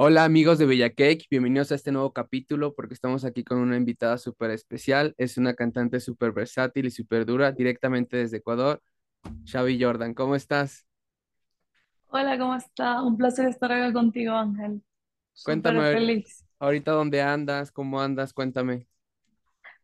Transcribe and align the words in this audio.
Hola 0.00 0.24
amigos 0.24 0.58
de 0.58 0.66
Bella 0.66 0.90
Cake, 0.90 1.26
bienvenidos 1.28 1.72
a 1.72 1.74
este 1.74 1.90
nuevo 1.90 2.12
capítulo 2.12 2.72
porque 2.74 2.94
estamos 2.94 3.24
aquí 3.24 3.42
con 3.42 3.58
una 3.58 3.76
invitada 3.76 4.16
súper 4.16 4.52
especial. 4.52 5.12
Es 5.18 5.36
una 5.38 5.54
cantante 5.54 5.98
súper 5.98 6.30
versátil 6.32 6.86
y 6.86 6.90
súper 6.90 7.26
dura 7.26 7.50
directamente 7.50 8.16
desde 8.16 8.36
Ecuador, 8.36 8.80
Xavi 9.50 9.82
Jordan. 9.82 10.14
¿Cómo 10.14 10.36
estás? 10.36 10.86
Hola, 12.10 12.38
¿cómo 12.38 12.54
está? 12.54 13.02
Un 13.02 13.16
placer 13.16 13.48
estar 13.48 13.72
acá 13.72 13.92
contigo, 13.92 14.34
Ángel. 14.34 14.82
Cuéntame 15.44 15.78
Súper 15.78 15.96
ahor- 15.96 15.98
feliz. 15.98 16.44
ahorita 16.60 16.92
dónde 16.92 17.20
andas, 17.22 17.72
cómo 17.72 18.00
andas, 18.00 18.32
cuéntame. 18.32 18.86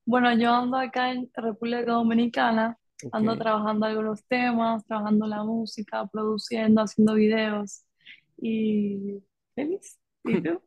Bueno, 0.04 0.32
yo 0.36 0.52
ando 0.54 0.76
acá 0.76 1.10
en 1.10 1.28
República 1.34 1.90
Dominicana, 1.92 2.78
ando 3.10 3.36
trabajando 3.36 3.86
algunos 3.86 4.24
temas, 4.26 4.84
trabajando 4.86 5.26
la 5.26 5.42
música, 5.42 6.06
produciendo, 6.06 6.82
haciendo 6.82 7.14
videos 7.14 7.84
y 8.40 9.22
feliz. 9.56 9.98
¿Y 10.24 10.40
tú? 10.42 10.60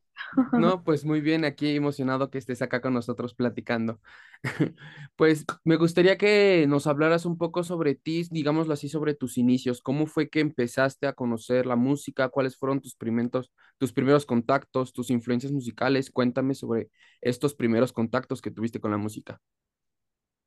No, 0.55 0.83
pues 0.83 1.05
muy 1.05 1.21
bien, 1.21 1.45
aquí 1.45 1.75
emocionado 1.75 2.31
que 2.31 2.39
estés 2.39 2.61
acá 2.63 2.81
con 2.81 2.93
nosotros 2.93 3.33
platicando. 3.35 4.01
Pues 5.15 5.45
me 5.63 5.77
gustaría 5.77 6.17
que 6.17 6.65
nos 6.67 6.87
hablaras 6.87 7.25
un 7.25 7.37
poco 7.37 7.63
sobre 7.63 7.95
ti, 7.95 8.27
digámoslo 8.31 8.73
así, 8.73 8.89
sobre 8.89 9.15
tus 9.15 9.37
inicios. 9.37 9.81
¿Cómo 9.81 10.05
fue 10.07 10.29
que 10.29 10.39
empezaste 10.41 11.07
a 11.07 11.13
conocer 11.13 11.65
la 11.65 11.75
música? 11.75 12.29
¿Cuáles 12.29 12.57
fueron 12.57 12.81
tus 12.81 12.95
primeros, 12.95 13.51
tus 13.79 13.93
primeros 13.93 14.25
contactos, 14.25 14.93
tus 14.93 15.09
influencias 15.11 15.51
musicales? 15.51 16.11
Cuéntame 16.11 16.55
sobre 16.55 16.89
estos 17.21 17.55
primeros 17.55 17.93
contactos 17.93 18.41
que 18.41 18.51
tuviste 18.51 18.79
con 18.79 18.91
la 18.91 18.97
música. 18.97 19.41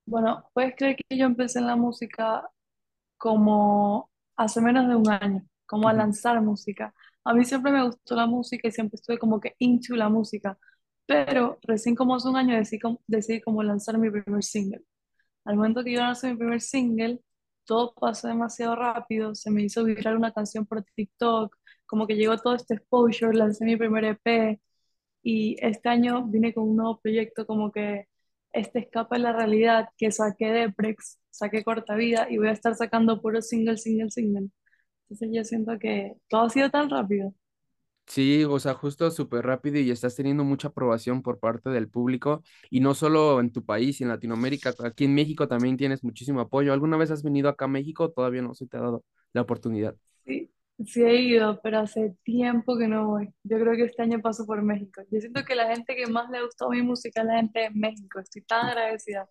Bueno, 0.07 0.45
puedes 0.55 0.75
creer 0.77 0.97
que 0.97 1.17
yo 1.17 1.27
empecé 1.27 1.61
en 1.61 1.67
la 1.67 1.77
música 1.77 2.49
como 3.19 4.11
hace 4.37 4.61
menos 4.61 4.89
de 4.89 4.97
un 4.97 5.11
año, 5.11 5.43
como 5.67 5.89
a 5.89 5.93
lanzar 5.95 6.41
música. 6.43 6.95
A 7.25 7.35
mí 7.35 7.45
siempre 7.45 7.73
me 7.73 7.85
gustó 7.87 8.15
la 8.17 8.27
música 8.27 8.69
y 8.69 8.73
siempre 8.73 8.97
estuve 8.97 9.19
como 9.19 9.41
que 9.41 9.55
into 9.59 9.95
la 9.97 10.09
música, 10.09 10.59
pero 11.07 11.59
recién 11.63 11.95
como 11.95 12.17
hace 12.17 12.29
un 12.29 12.37
año 12.37 12.57
decidí, 12.57 12.81
como- 12.81 13.01
decidí 13.07 13.41
como 13.43 13.63
lanzar 13.63 13.99
mi 13.99 14.11
primer 14.11 14.43
single. 14.45 14.83
Al 15.45 15.57
momento 15.57 15.85
que 15.85 15.93
yo 15.93 16.01
lancé 16.01 16.31
mi 16.33 16.37
primer 16.39 16.61
single, 16.61 17.21
todo 17.65 17.95
pasó 17.95 18.29
demasiado 18.29 18.77
rápido, 18.77 19.35
se 19.35 19.51
me 19.51 19.63
hizo 19.63 19.85
viral 19.85 20.17
una 20.17 20.33
canción 20.33 20.67
por 20.67 20.85
TikTok, 20.85 21.57
como 21.87 22.07
que 22.07 22.17
llegó 22.17 22.37
todo 22.39 22.55
este 22.55 22.75
exposure, 22.75 23.37
lancé 23.37 23.65
mi 23.65 23.77
primer 23.77 24.05
EP 24.05 24.61
y 25.23 25.57
este 25.61 25.89
año 25.89 26.27
vine 26.27 26.55
con 26.55 26.65
un 26.71 26.77
nuevo 26.77 27.01
proyecto 27.01 27.47
como 27.47 27.73
que 27.73 28.07
este 28.53 28.81
escapa 28.81 29.17
de 29.17 29.23
la 29.23 29.33
realidad 29.33 29.89
que 29.99 30.11
saqué 30.13 30.47
de 30.53 30.73
Prex, 30.73 31.21
saqué 31.31 31.65
Corta 31.65 31.95
Vida 31.97 32.29
y 32.31 32.39
voy 32.39 32.49
a 32.49 32.53
estar 32.53 32.75
sacando 32.77 33.21
puro 33.23 33.43
single, 33.43 33.77
single, 33.79 34.11
single. 34.11 34.51
Entonces 35.11 35.31
yo 35.33 35.45
siento 35.45 35.79
que 35.79 36.15
todo 36.29 36.43
ha 36.45 36.51
sido 36.51 36.71
tan 36.71 36.89
rápido. 36.91 37.35
Sí, 38.07 38.45
o 38.45 38.59
sea, 38.59 38.75
justo 38.75 39.09
súper 39.13 39.47
rápido 39.47 39.79
y 39.79 39.91
estás 39.93 40.17
teniendo 40.17 40.43
mucha 40.43 40.69
aprobación 40.69 41.23
por 41.23 41.39
parte 41.39 41.71
del 41.71 41.89
público 41.89 42.43
y 42.69 42.81
no 42.81 42.95
solo 42.95 43.39
en 43.39 43.53
tu 43.53 43.65
país 43.65 44.01
y 44.01 44.03
en 44.03 44.09
Latinoamérica, 44.09 44.75
aquí 44.85 45.05
en 45.05 45.15
México 45.15 45.47
también 45.47 45.77
tienes 45.77 46.03
muchísimo 46.03 46.41
apoyo. 46.41 46.73
¿Alguna 46.73 46.97
vez 46.97 47.13
has 47.13 47.23
venido 47.23 47.49
acá 47.49 47.67
a 47.67 47.69
México? 47.69 48.11
Todavía 48.11 48.43
no 48.43 48.55
se 48.55 48.67
te 48.67 48.77
ha 48.79 48.81
dado 48.81 49.05
la 49.33 49.43
oportunidad. 49.43 49.95
Sí, 50.25 50.51
sí 50.87 51.03
he 51.03 51.17
ido, 51.23 51.61
pero 51.63 51.81
hace 51.81 52.17
tiempo 52.25 52.79
que 52.79 52.89
no 52.89 53.07
voy. 53.09 53.35
Yo 53.43 53.59
creo 53.59 53.75
que 53.77 53.85
este 53.85 54.03
año 54.03 54.21
paso 54.21 54.47
por 54.47 54.63
México. 54.63 55.03
Yo 55.11 55.21
siento 55.21 55.45
que 55.45 55.55
la 55.55 55.75
gente 55.75 55.97
que 55.97 56.07
más 56.07 56.31
le 56.31 56.43
gustó 56.45 56.71
mi 56.71 56.83
música 56.83 57.21
es 57.23 57.27
la 57.27 57.37
gente 57.37 57.61
de 57.61 57.71
México. 57.71 58.21
Estoy 58.21 58.43
tan 58.43 58.67
agradecida. 58.69 59.29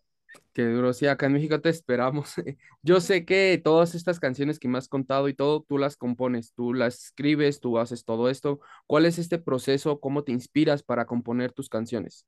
Qué 0.53 0.65
duro, 0.65 0.93
sí, 0.93 1.07
acá 1.07 1.27
en 1.27 1.33
México 1.33 1.61
te 1.61 1.69
esperamos. 1.69 2.33
Yo 2.83 2.99
sé 3.01 3.25
que 3.25 3.59
todas 3.63 3.95
estas 3.95 4.19
canciones 4.19 4.59
que 4.59 4.67
me 4.67 4.77
has 4.77 4.87
contado 4.87 5.29
y 5.29 5.33
todo, 5.33 5.63
tú 5.67 5.77
las 5.77 5.95
compones, 5.97 6.53
tú 6.53 6.73
las 6.73 7.05
escribes, 7.05 7.59
tú 7.59 7.77
haces 7.79 8.03
todo 8.05 8.29
esto. 8.29 8.59
¿Cuál 8.87 9.05
es 9.05 9.19
este 9.19 9.39
proceso? 9.39 9.99
¿Cómo 9.99 10.23
te 10.23 10.31
inspiras 10.31 10.83
para 10.83 11.05
componer 11.05 11.51
tus 11.53 11.69
canciones? 11.69 12.25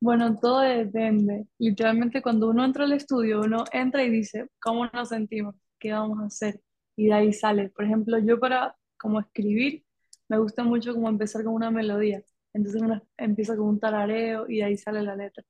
Bueno, 0.00 0.38
todo 0.40 0.60
depende. 0.60 1.46
Literalmente 1.58 2.22
cuando 2.22 2.50
uno 2.50 2.64
entra 2.64 2.84
al 2.84 2.92
estudio, 2.92 3.40
uno 3.40 3.64
entra 3.72 4.02
y 4.04 4.10
dice, 4.10 4.48
¿cómo 4.60 4.86
nos 4.86 5.08
sentimos? 5.10 5.54
¿Qué 5.78 5.92
vamos 5.92 6.20
a 6.20 6.26
hacer? 6.26 6.60
Y 6.96 7.06
de 7.06 7.14
ahí 7.14 7.32
sale. 7.32 7.70
Por 7.70 7.84
ejemplo, 7.84 8.18
yo 8.18 8.38
para 8.40 8.76
como 8.98 9.20
escribir, 9.20 9.84
me 10.28 10.38
gusta 10.38 10.64
mucho 10.64 10.94
como 10.94 11.08
empezar 11.08 11.44
con 11.44 11.54
una 11.54 11.70
melodía. 11.70 12.22
Entonces 12.52 12.82
uno 12.82 13.02
empieza 13.16 13.56
con 13.56 13.66
un 13.68 13.80
tarareo 13.80 14.46
y 14.48 14.58
de 14.58 14.64
ahí 14.64 14.76
sale 14.76 15.02
la 15.02 15.16
letra. 15.16 15.44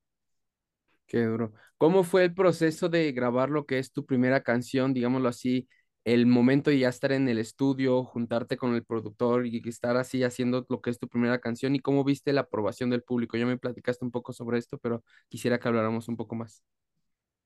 Qué 1.12 1.24
duro. 1.26 1.52
¿Cómo 1.76 2.04
fue 2.04 2.24
el 2.24 2.34
proceso 2.34 2.88
de 2.88 3.12
grabar 3.12 3.50
lo 3.50 3.66
que 3.66 3.78
es 3.78 3.92
tu 3.92 4.06
primera 4.06 4.42
canción, 4.42 4.94
digámoslo 4.94 5.28
así, 5.28 5.68
el 6.04 6.24
momento 6.26 6.70
de 6.70 6.78
ya 6.78 6.88
estar 6.88 7.12
en 7.12 7.28
el 7.28 7.36
estudio, 7.38 8.02
juntarte 8.04 8.56
con 8.56 8.74
el 8.74 8.82
productor 8.84 9.46
y 9.46 9.62
estar 9.68 9.98
así 9.98 10.24
haciendo 10.24 10.64
lo 10.70 10.80
que 10.80 10.88
es 10.88 10.98
tu 10.98 11.08
primera 11.08 11.38
canción? 11.38 11.74
¿Y 11.74 11.80
cómo 11.80 12.02
viste 12.02 12.32
la 12.32 12.42
aprobación 12.42 12.88
del 12.88 13.02
público? 13.02 13.36
Ya 13.36 13.44
me 13.44 13.58
platicaste 13.58 14.06
un 14.06 14.10
poco 14.10 14.32
sobre 14.32 14.56
esto, 14.58 14.78
pero 14.78 15.04
quisiera 15.28 15.58
que 15.60 15.68
habláramos 15.68 16.08
un 16.08 16.16
poco 16.16 16.34
más. 16.34 16.64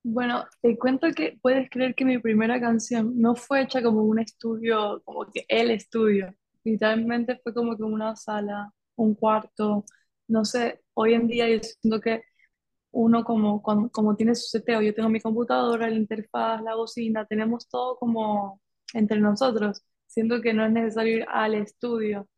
Bueno, 0.04 0.44
te 0.62 0.78
cuento 0.78 1.08
que 1.10 1.36
puedes 1.42 1.68
creer 1.68 1.96
que 1.96 2.04
mi 2.04 2.18
primera 2.18 2.60
canción 2.60 3.20
no 3.20 3.34
fue 3.34 3.62
hecha 3.62 3.82
como 3.82 4.02
un 4.02 4.20
estudio, 4.20 5.02
como 5.04 5.26
que 5.32 5.44
el 5.48 5.72
estudio. 5.72 6.32
Literalmente 6.62 7.40
fue 7.42 7.52
como 7.52 7.76
que 7.76 7.82
una 7.82 8.14
sala, 8.14 8.72
un 8.94 9.16
cuarto. 9.16 9.84
No 10.28 10.44
sé, 10.44 10.82
hoy 10.94 11.14
en 11.14 11.26
día 11.26 11.48
yo 11.48 11.58
siento 11.62 12.00
que 12.00 12.22
uno 12.96 13.24
como, 13.24 13.62
como, 13.62 13.90
como 13.90 14.16
tiene 14.16 14.34
su 14.34 14.48
seteo, 14.48 14.80
yo 14.82 14.94
tengo 14.94 15.08
mi 15.10 15.20
computadora, 15.20 15.88
la 15.90 15.96
interfaz, 15.96 16.62
la 16.62 16.74
bocina, 16.76 17.26
tenemos 17.26 17.68
todo 17.68 17.96
como 17.98 18.60
entre 18.94 19.20
nosotros. 19.20 19.82
Siento 20.06 20.40
que 20.40 20.54
no 20.54 20.64
es 20.66 20.72
necesario 20.72 21.18
ir 21.18 21.26
al 21.28 21.54
estudio, 21.54 22.28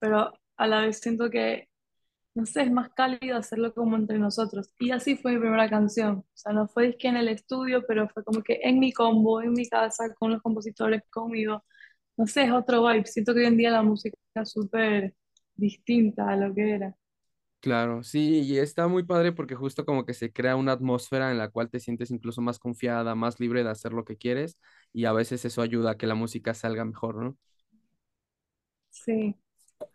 pero 0.00 0.32
a 0.56 0.66
la 0.68 0.82
vez 0.82 1.00
siento 1.00 1.30
que 1.30 1.68
no 2.34 2.46
sé, 2.46 2.62
es 2.62 2.70
más 2.72 2.90
cálido 2.94 3.36
hacerlo 3.36 3.74
como 3.74 3.96
entre 3.96 4.18
nosotros. 4.18 4.70
Y 4.78 4.90
así 4.92 5.16
fue 5.16 5.32
mi 5.32 5.40
primera 5.40 5.68
canción. 5.68 6.18
O 6.18 6.26
sea, 6.34 6.52
no 6.52 6.68
fue 6.68 6.88
disque 6.88 7.08
en 7.08 7.16
el 7.16 7.28
estudio, 7.28 7.84
pero 7.86 8.08
fue 8.08 8.24
como 8.24 8.42
que 8.42 8.60
en 8.62 8.78
mi 8.78 8.92
combo, 8.92 9.42
en 9.42 9.52
mi 9.52 9.68
casa, 9.68 10.14
con 10.14 10.32
los 10.32 10.42
compositores 10.42 11.02
conmigo. 11.10 11.64
No 12.16 12.26
sé, 12.26 12.44
es 12.44 12.52
otro 12.52 12.86
vibe. 12.86 13.06
Siento 13.06 13.34
que 13.34 13.40
hoy 13.40 13.46
en 13.46 13.56
día 13.56 13.70
la 13.70 13.82
música 13.82 14.16
es 14.34 14.50
súper 14.50 15.14
distinta 15.56 16.28
a 16.30 16.36
lo 16.36 16.54
que 16.54 16.70
era. 16.74 16.96
Claro, 17.60 18.02
sí, 18.02 18.40
y 18.40 18.56
está 18.58 18.88
muy 18.88 19.02
padre 19.02 19.32
porque 19.32 19.54
justo 19.54 19.84
como 19.84 20.06
que 20.06 20.14
se 20.14 20.32
crea 20.32 20.56
una 20.56 20.72
atmósfera 20.72 21.30
en 21.30 21.36
la 21.36 21.50
cual 21.50 21.68
te 21.68 21.78
sientes 21.78 22.10
incluso 22.10 22.40
más 22.40 22.58
confiada, 22.58 23.14
más 23.14 23.38
libre 23.38 23.62
de 23.62 23.68
hacer 23.68 23.92
lo 23.92 24.04
que 24.06 24.16
quieres 24.16 24.58
y 24.94 25.04
a 25.04 25.12
veces 25.12 25.44
eso 25.44 25.60
ayuda 25.60 25.90
a 25.90 25.96
que 25.98 26.06
la 26.06 26.14
música 26.14 26.54
salga 26.54 26.86
mejor, 26.86 27.16
¿no? 27.22 27.36
Sí. 28.90 29.34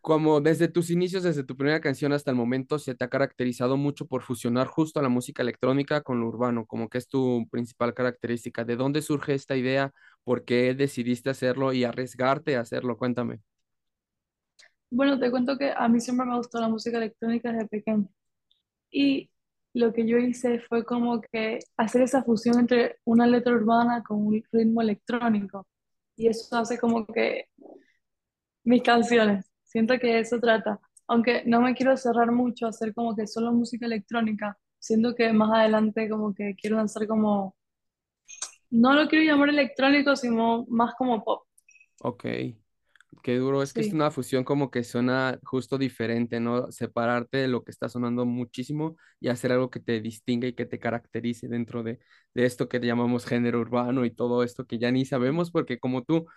Como 0.02 0.40
desde 0.42 0.68
tus 0.68 0.90
inicios, 0.92 1.24
desde 1.24 1.44
tu 1.44 1.58
primera 1.58 1.82
canción 1.82 2.14
hasta 2.14 2.30
el 2.32 2.38
momento, 2.38 2.78
se 2.80 2.94
te 2.96 3.04
ha 3.06 3.10
caracterizado 3.10 3.76
mucho 3.78 4.06
por 4.08 4.22
fusionar 4.24 4.68
justo 4.68 5.02
la 5.02 5.10
música 5.10 5.42
electrónica 5.44 6.02
con 6.02 6.20
lo 6.22 6.28
urbano, 6.28 6.66
como 6.68 6.90
que 6.90 7.00
es 7.00 7.08
tu 7.08 7.48
principal 7.52 7.94
característica. 7.96 8.64
¿De 8.66 8.76
dónde 8.76 9.02
surge 9.02 9.34
esta 9.34 9.56
idea? 9.58 9.92
¿Por 10.24 10.46
qué 10.46 10.76
decidiste 10.76 11.30
hacerlo 11.32 11.74
y 11.74 11.84
arriesgarte 11.84 12.56
a 12.56 12.62
hacerlo? 12.62 12.98
Cuéntame. 12.98 13.42
Bueno, 14.90 15.20
te 15.20 15.30
cuento 15.32 15.58
que 15.58 15.72
a 15.76 15.88
mí 15.90 16.00
siempre 16.00 16.26
me 16.26 16.38
gustó 16.38 16.60
la 16.60 16.70
música 16.70 16.98
electrónica 16.98 17.52
desde 17.52 17.68
pequeña. 17.68 18.08
Y 18.92 19.30
lo 19.74 19.94
que 19.94 20.08
yo 20.08 20.18
hice 20.18 20.60
fue 20.60 20.86
como 20.86 21.22
que 21.22 21.60
hacer 21.78 22.02
esa 22.04 22.24
fusión 22.24 22.60
entre 22.60 22.98
una 23.06 23.28
letra 23.28 23.54
urbana 23.54 24.04
con 24.04 24.26
un 24.28 24.44
ritmo 24.52 24.82
electrónico. 24.82 25.68
Y 26.16 26.28
eso 26.28 26.58
hace 26.58 26.80
como 26.80 27.06
que 27.08 27.48
mis 28.64 28.84
canciones. 28.84 29.46
Siento 29.64 29.98
que 30.00 30.20
eso 30.20 30.40
trata. 30.40 30.80
Aunque 31.08 31.44
no 31.46 31.62
me 31.62 31.76
quiero 31.76 31.96
cerrar 31.98 32.32
mucho 32.32 32.66
a 32.66 32.70
hacer 32.70 32.94
como 32.94 33.16
que 33.16 33.28
solo 33.28 33.52
música 33.54 33.86
electrónica. 33.86 34.58
Siento 34.80 35.16
que 35.16 35.32
más 35.34 35.52
adelante 35.52 36.10
como 36.10 36.34
que 36.34 36.56
quiero 36.56 36.78
lanzar 36.78 37.08
como, 37.08 37.56
no 38.70 38.94
lo 38.94 39.08
quiero 39.08 39.26
llamar 39.26 39.50
electrónico, 39.50 40.16
sino 40.16 40.66
más 40.70 40.96
como 40.96 41.24
pop. 41.24 41.44
Ok. 42.04 42.26
Qué 43.24 43.38
duro, 43.38 43.64
es 43.64 43.74
que 43.74 43.82
es 43.82 43.92
una 43.92 44.12
fusión 44.12 44.44
como 44.44 44.70
que 44.70 44.84
suena 44.84 45.40
justo 45.44 45.80
diferente, 45.80 46.40
¿no? 46.40 46.72
Separarte 46.72 47.38
de 47.40 47.48
lo 47.48 47.64
que 47.64 47.72
está 47.72 47.90
sonando 47.90 48.24
muchísimo 48.26 48.98
y 49.20 49.30
hacer 49.30 49.52
algo 49.52 49.72
que 49.72 49.80
te 49.80 50.00
distinga 50.00 50.48
y 50.48 50.54
que 50.54 50.68
te 50.68 50.78
caracterice 50.80 51.48
dentro 51.48 51.82
de, 51.82 52.00
de 52.36 52.46
esto 52.46 52.70
que 52.70 52.80
llamamos 52.80 53.26
género 53.26 53.60
urbano 53.62 54.06
y 54.06 54.12
todo 54.12 54.44
esto 54.44 54.68
que 54.68 54.78
ya 54.78 54.92
ni 54.92 55.06
sabemos, 55.06 55.50
porque 55.50 55.80
como 55.80 56.04
tú, 56.04 56.28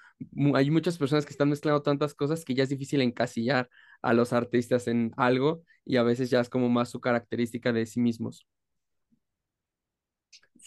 hay 0.54 0.70
muchas 0.70 0.96
personas 0.96 1.26
que 1.26 1.32
están 1.32 1.50
mezclando 1.50 1.82
tantas 1.82 2.14
cosas 2.14 2.42
que 2.44 2.54
ya 2.54 2.62
es 2.62 2.70
difícil 2.70 3.02
encasillar 3.02 3.68
a 4.00 4.14
los 4.14 4.32
artistas 4.32 4.88
en 4.88 5.12
algo 5.18 5.62
y 5.84 5.96
a 5.96 6.02
veces 6.02 6.30
ya 6.30 6.40
es 6.40 6.48
como 6.48 6.70
más 6.70 6.88
su 6.90 7.00
característica 7.00 7.72
de 7.72 7.84
sí 7.84 8.00
mismos. 8.00 8.46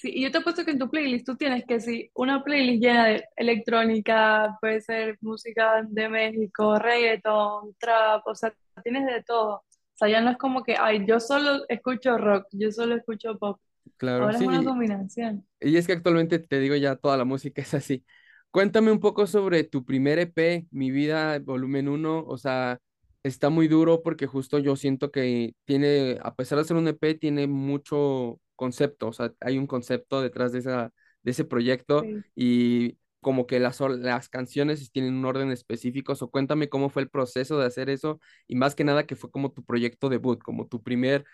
Sí. 0.02 0.12
Y 0.14 0.24
yo 0.24 0.32
te 0.32 0.40
he 0.40 0.42
puesto 0.42 0.66
que 0.66 0.72
en 0.72 0.80
tu 0.80 0.90
playlist 0.90 1.26
tú 1.26 1.36
tienes 1.38 1.66
que 1.66 1.80
sí, 1.80 2.10
una 2.16 2.44
playlist 2.44 2.82
llena 2.84 3.06
de 3.06 3.24
electrónica, 3.36 4.58
puede 4.60 4.82
ser 4.82 5.18
música 5.22 5.84
de 5.88 6.10
México, 6.10 6.78
reggaeton, 6.80 7.76
trap, 7.80 8.26
o 8.26 8.36
sea, 8.36 8.54
tienes 8.84 9.06
de 9.06 9.24
todo. 9.24 9.56
O 9.56 9.64
sea, 9.96 10.10
ya 10.10 10.22
no 10.22 10.32
es 10.32 10.38
como 10.38 10.64
que, 10.64 10.76
ay, 10.78 11.06
yo 11.08 11.20
solo 11.20 11.64
escucho 11.70 12.18
rock, 12.18 12.48
yo 12.52 12.72
solo 12.72 12.96
escucho 12.96 13.38
pop. 13.38 13.60
Claro, 13.98 14.26
Ahora 14.26 14.38
es 14.38 14.44
una 14.44 14.60
sí, 14.60 14.66
combinación. 14.66 15.46
Y 15.60 15.78
es 15.78 15.86
que 15.86 15.94
actualmente 15.94 16.40
te 16.40 16.60
digo 16.60 16.76
ya 16.76 16.96
toda 16.96 17.18
la 17.18 17.26
música 17.26 17.62
es 17.62 17.74
así. 17.74 18.04
Cuéntame 18.50 18.92
un 18.92 19.00
poco 19.00 19.28
sobre 19.28 19.64
tu 19.64 19.86
primer 19.86 20.20
EP, 20.20 20.68
Mi 20.72 20.92
Vida 20.92 21.40
Volumen 21.40 21.88
uno 21.88 22.24
o 22.28 22.38
sea, 22.38 22.80
está 23.24 23.50
muy 23.50 23.68
duro 23.68 24.02
porque 24.02 24.28
justo 24.28 24.60
yo 24.60 24.76
siento 24.76 25.12
que 25.12 25.54
tiene, 25.66 26.18
a 26.22 26.34
pesar 26.36 26.58
de 26.58 26.66
ser 26.66 26.78
un 26.78 26.88
EP, 26.88 27.20
tiene 27.20 27.48
mucho 27.48 28.40
concepto, 28.62 29.08
o 29.10 29.14
sea, 29.14 29.34
hay 29.42 29.58
un 29.58 29.68
concepto 29.68 30.22
detrás 30.22 30.52
de 30.54 30.60
esa, 30.60 30.94
de 31.24 31.32
ese 31.32 31.46
proyecto 31.46 32.02
Sí. 32.04 32.24
y 32.36 32.98
como 33.22 33.46
que 33.48 33.60
las, 33.60 33.80
las 33.82 34.30
canciones 34.30 34.92
tienen 34.92 35.16
un 35.16 35.26
orden 35.26 35.52
específico, 35.52 36.14
o 36.20 36.32
cuéntame 36.32 36.70
cómo 36.70 36.90
fue 36.90 37.04
el 37.04 37.10
proceso 37.10 37.58
de 37.60 37.66
hacer 37.68 37.90
eso 37.90 38.20
y 38.48 38.56
más 38.56 38.76
que 38.76 38.84
nada 38.84 39.06
que 39.06 39.16
fue 39.16 39.32
como 39.32 39.52
tu 39.52 39.64
proyecto 39.64 40.10
debut, 40.10 40.40
como 40.44 40.68
tu 40.68 40.82
primer 40.82 41.26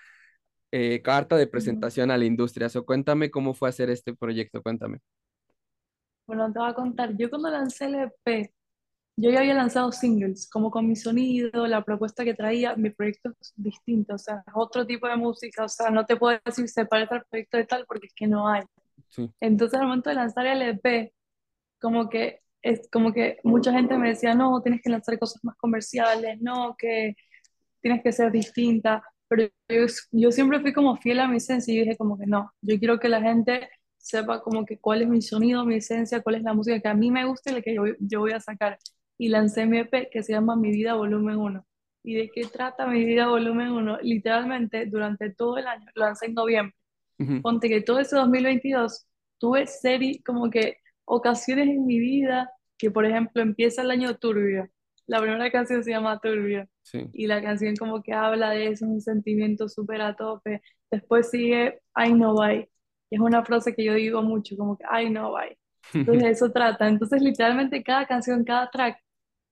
eh, 0.72 1.02
carta 1.02 1.38
de 1.38 1.48
presentación 1.48 2.12
a 2.12 2.18
la 2.18 2.26
industria, 2.26 2.68
o 2.76 2.86
cuéntame 2.86 3.32
cómo 3.32 3.54
fue 3.54 3.70
hacer 3.70 3.90
este 3.90 4.14
proyecto, 4.14 4.62
cuéntame. 4.62 5.00
Bueno, 6.28 6.52
te 6.52 6.60
voy 6.60 6.70
a 6.70 6.74
contar, 6.74 7.16
yo 7.18 7.30
cuando 7.30 7.50
lancé 7.50 7.86
el 7.86 7.96
EP, 7.96 8.54
yo 9.18 9.32
ya 9.32 9.40
había 9.40 9.56
lanzado 9.56 9.92
singles, 9.92 10.48
como 10.50 10.70
con 10.70 10.88
mi 10.88 10.96
sonido, 10.96 11.66
la 11.66 11.84
propuesta 11.84 12.24
que 12.24 12.36
traía, 12.36 12.76
mi 12.76 12.92
proyecto 12.92 13.32
es 13.42 13.52
distinto, 13.56 14.14
o 14.14 14.18
sea, 14.18 14.44
es 14.46 14.54
otro 14.56 14.86
tipo 14.86 15.08
de 15.08 15.18
música, 15.18 15.66
o 15.66 15.70
sea, 15.70 15.90
no 15.90 16.06
te 16.06 16.16
puedo 16.18 16.40
decir 16.46 16.70
separa 16.70 17.04
el 17.04 17.24
proyecto 17.30 17.58
de 17.58 17.66
tal 17.66 17.86
porque 17.88 18.08
es 18.08 18.14
que 18.14 18.28
no 18.28 18.48
hay. 18.48 18.62
Sí. 19.10 19.30
Entonces, 19.40 19.80
al 19.80 19.88
momento 19.88 20.10
de 20.10 20.16
lanzar 20.16 20.46
el 20.46 20.62
EP, 20.62 21.12
como 21.80 22.10
que 22.10 22.42
es 22.62 22.88
como 22.92 23.14
que 23.14 23.40
mucha 23.44 23.72
gente 23.72 23.98
me 23.98 24.10
decía, 24.10 24.36
no, 24.36 24.62
tienes 24.62 24.82
que 24.82 24.90
lanzar 24.90 25.18
cosas 25.18 25.44
más 25.44 25.56
comerciales, 25.58 26.40
no, 26.42 26.76
que 26.78 27.16
tienes 27.82 28.04
que 28.04 28.12
ser 28.12 28.32
distinta, 28.32 29.04
pero 29.28 29.48
yo, 29.70 29.86
yo 30.12 30.32
siempre 30.32 30.60
fui 30.62 30.74
como 30.74 30.98
fiel 30.98 31.20
a 31.22 31.28
mi 31.28 31.38
esencia 31.38 31.74
y 31.74 31.80
dije 31.80 31.98
como 31.98 32.18
que 32.18 32.26
no, 32.28 32.52
yo 32.62 32.78
quiero 32.80 33.00
que 33.00 33.10
la 33.10 33.22
gente 33.22 33.70
sepa 33.98 34.42
como 34.42 34.66
que 34.66 34.80
cuál 34.80 35.02
es 35.02 35.08
mi 35.08 35.22
sonido, 35.22 35.66
mi 35.66 35.76
esencia, 35.76 36.22
cuál 36.22 36.36
es 36.36 36.44
la 36.44 36.54
música 36.54 36.80
que 36.80 36.88
a 36.88 36.94
mí 36.94 37.12
me 37.12 37.26
gusta 37.26 37.52
y 37.52 37.56
la 37.56 37.62
que 37.62 37.76
yo, 37.76 37.84
yo 38.00 38.20
voy 38.20 38.32
a 38.32 38.40
sacar. 38.40 38.78
Y 39.18 39.30
lancé 39.30 39.66
mi 39.66 39.80
EP 39.80 40.10
que 40.12 40.24
se 40.24 40.34
llama 40.34 40.56
Mi 40.56 40.72
Vida 40.72 40.96
Volumen 40.96 41.38
uno 41.38 41.66
¿Y 42.04 42.16
de 42.16 42.30
qué 42.30 42.46
trata 42.46 42.88
Mi 42.88 43.04
Vida 43.06 43.28
Volumen 43.28 43.70
uno 43.72 43.98
Literalmente 44.02 44.86
durante 44.86 45.32
todo 45.32 45.58
el 45.58 45.68
año, 45.68 45.86
lo 45.96 46.06
lancé 46.06 46.28
en 46.28 46.34
noviembre 46.36 46.76
Ujú, 47.20 47.42
Ponte 47.42 47.70
que 47.70 47.82
todo 47.82 48.00
ese 48.00 48.16
2022 48.16 49.08
tuve 49.40 49.68
serie, 49.68 50.22
como 50.26 50.50
que 50.50 50.78
ocasiones 51.06 51.68
en 51.68 51.86
mi 51.86 52.00
vida 52.00 52.52
que, 52.78 52.92
por 52.92 53.06
ejemplo, 53.06 53.42
empieza 53.42 53.82
el 53.82 53.92
año 53.92 54.16
turbio. 54.18 54.70
La 55.08 55.20
primera 55.22 55.50
canción 55.52 55.84
se 55.84 55.92
llama 55.92 56.20
Turbio 56.20 56.68
Sí. 56.84 57.10
y 57.14 57.28
la 57.28 57.42
canción 57.42 57.76
como 57.76 58.02
que 58.04 58.14
habla 58.14 58.52
de 58.52 58.68
eso, 58.68 58.86
es 58.86 58.92
un 58.92 59.02
sentimiento 59.02 59.68
súper 59.70 60.02
a 60.02 60.16
tope. 60.16 60.62
Después 60.92 61.30
sigue 61.30 61.82
I 61.96 62.12
know 62.14 62.40
why, 62.40 62.68
y 63.10 63.16
es 63.16 63.22
una 63.22 63.44
frase 63.44 63.74
que 63.76 63.84
yo 63.84 63.94
digo 63.94 64.22
mucho, 64.22 64.56
como 64.58 64.78
que 64.78 64.84
I 64.86 65.10
know 65.10 65.34
why. 65.36 65.58
Entonces 65.94 66.26
eso 66.32 66.52
trata. 66.52 66.88
Entonces 66.88 67.22
literalmente 67.22 67.84
cada 67.84 68.06
canción, 68.06 68.44
cada 68.44 68.70
track 68.70 69.00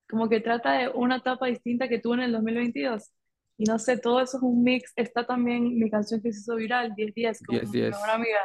como 0.10 0.30
que 0.30 0.40
trata 0.40 0.74
de 0.74 0.90
una 0.90 1.18
etapa 1.18 1.48
distinta 1.48 1.88
que 1.88 2.00
tuve 2.00 2.16
en 2.16 2.22
el 2.22 2.32
2022. 2.34 3.12
Y 3.58 3.66
no 3.66 3.80
sé, 3.80 3.98
todo 3.98 4.22
eso 4.22 4.38
es 4.38 4.44
un 4.44 4.64
mix. 4.64 4.92
Está 4.96 5.26
también 5.26 5.78
mi 5.78 5.90
canción 5.90 6.22
que 6.22 6.32
se 6.34 6.40
hizo 6.40 6.56
viral, 6.56 6.94
10 6.96 7.14
días, 7.14 7.40
con 7.46 7.56
diez 7.56 7.70
mi 7.72 7.82
mejor 7.82 8.00
diez 8.00 8.10
amiga. 8.10 8.40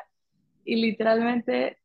Y 0.65 0.77
literalmente, 0.77 1.79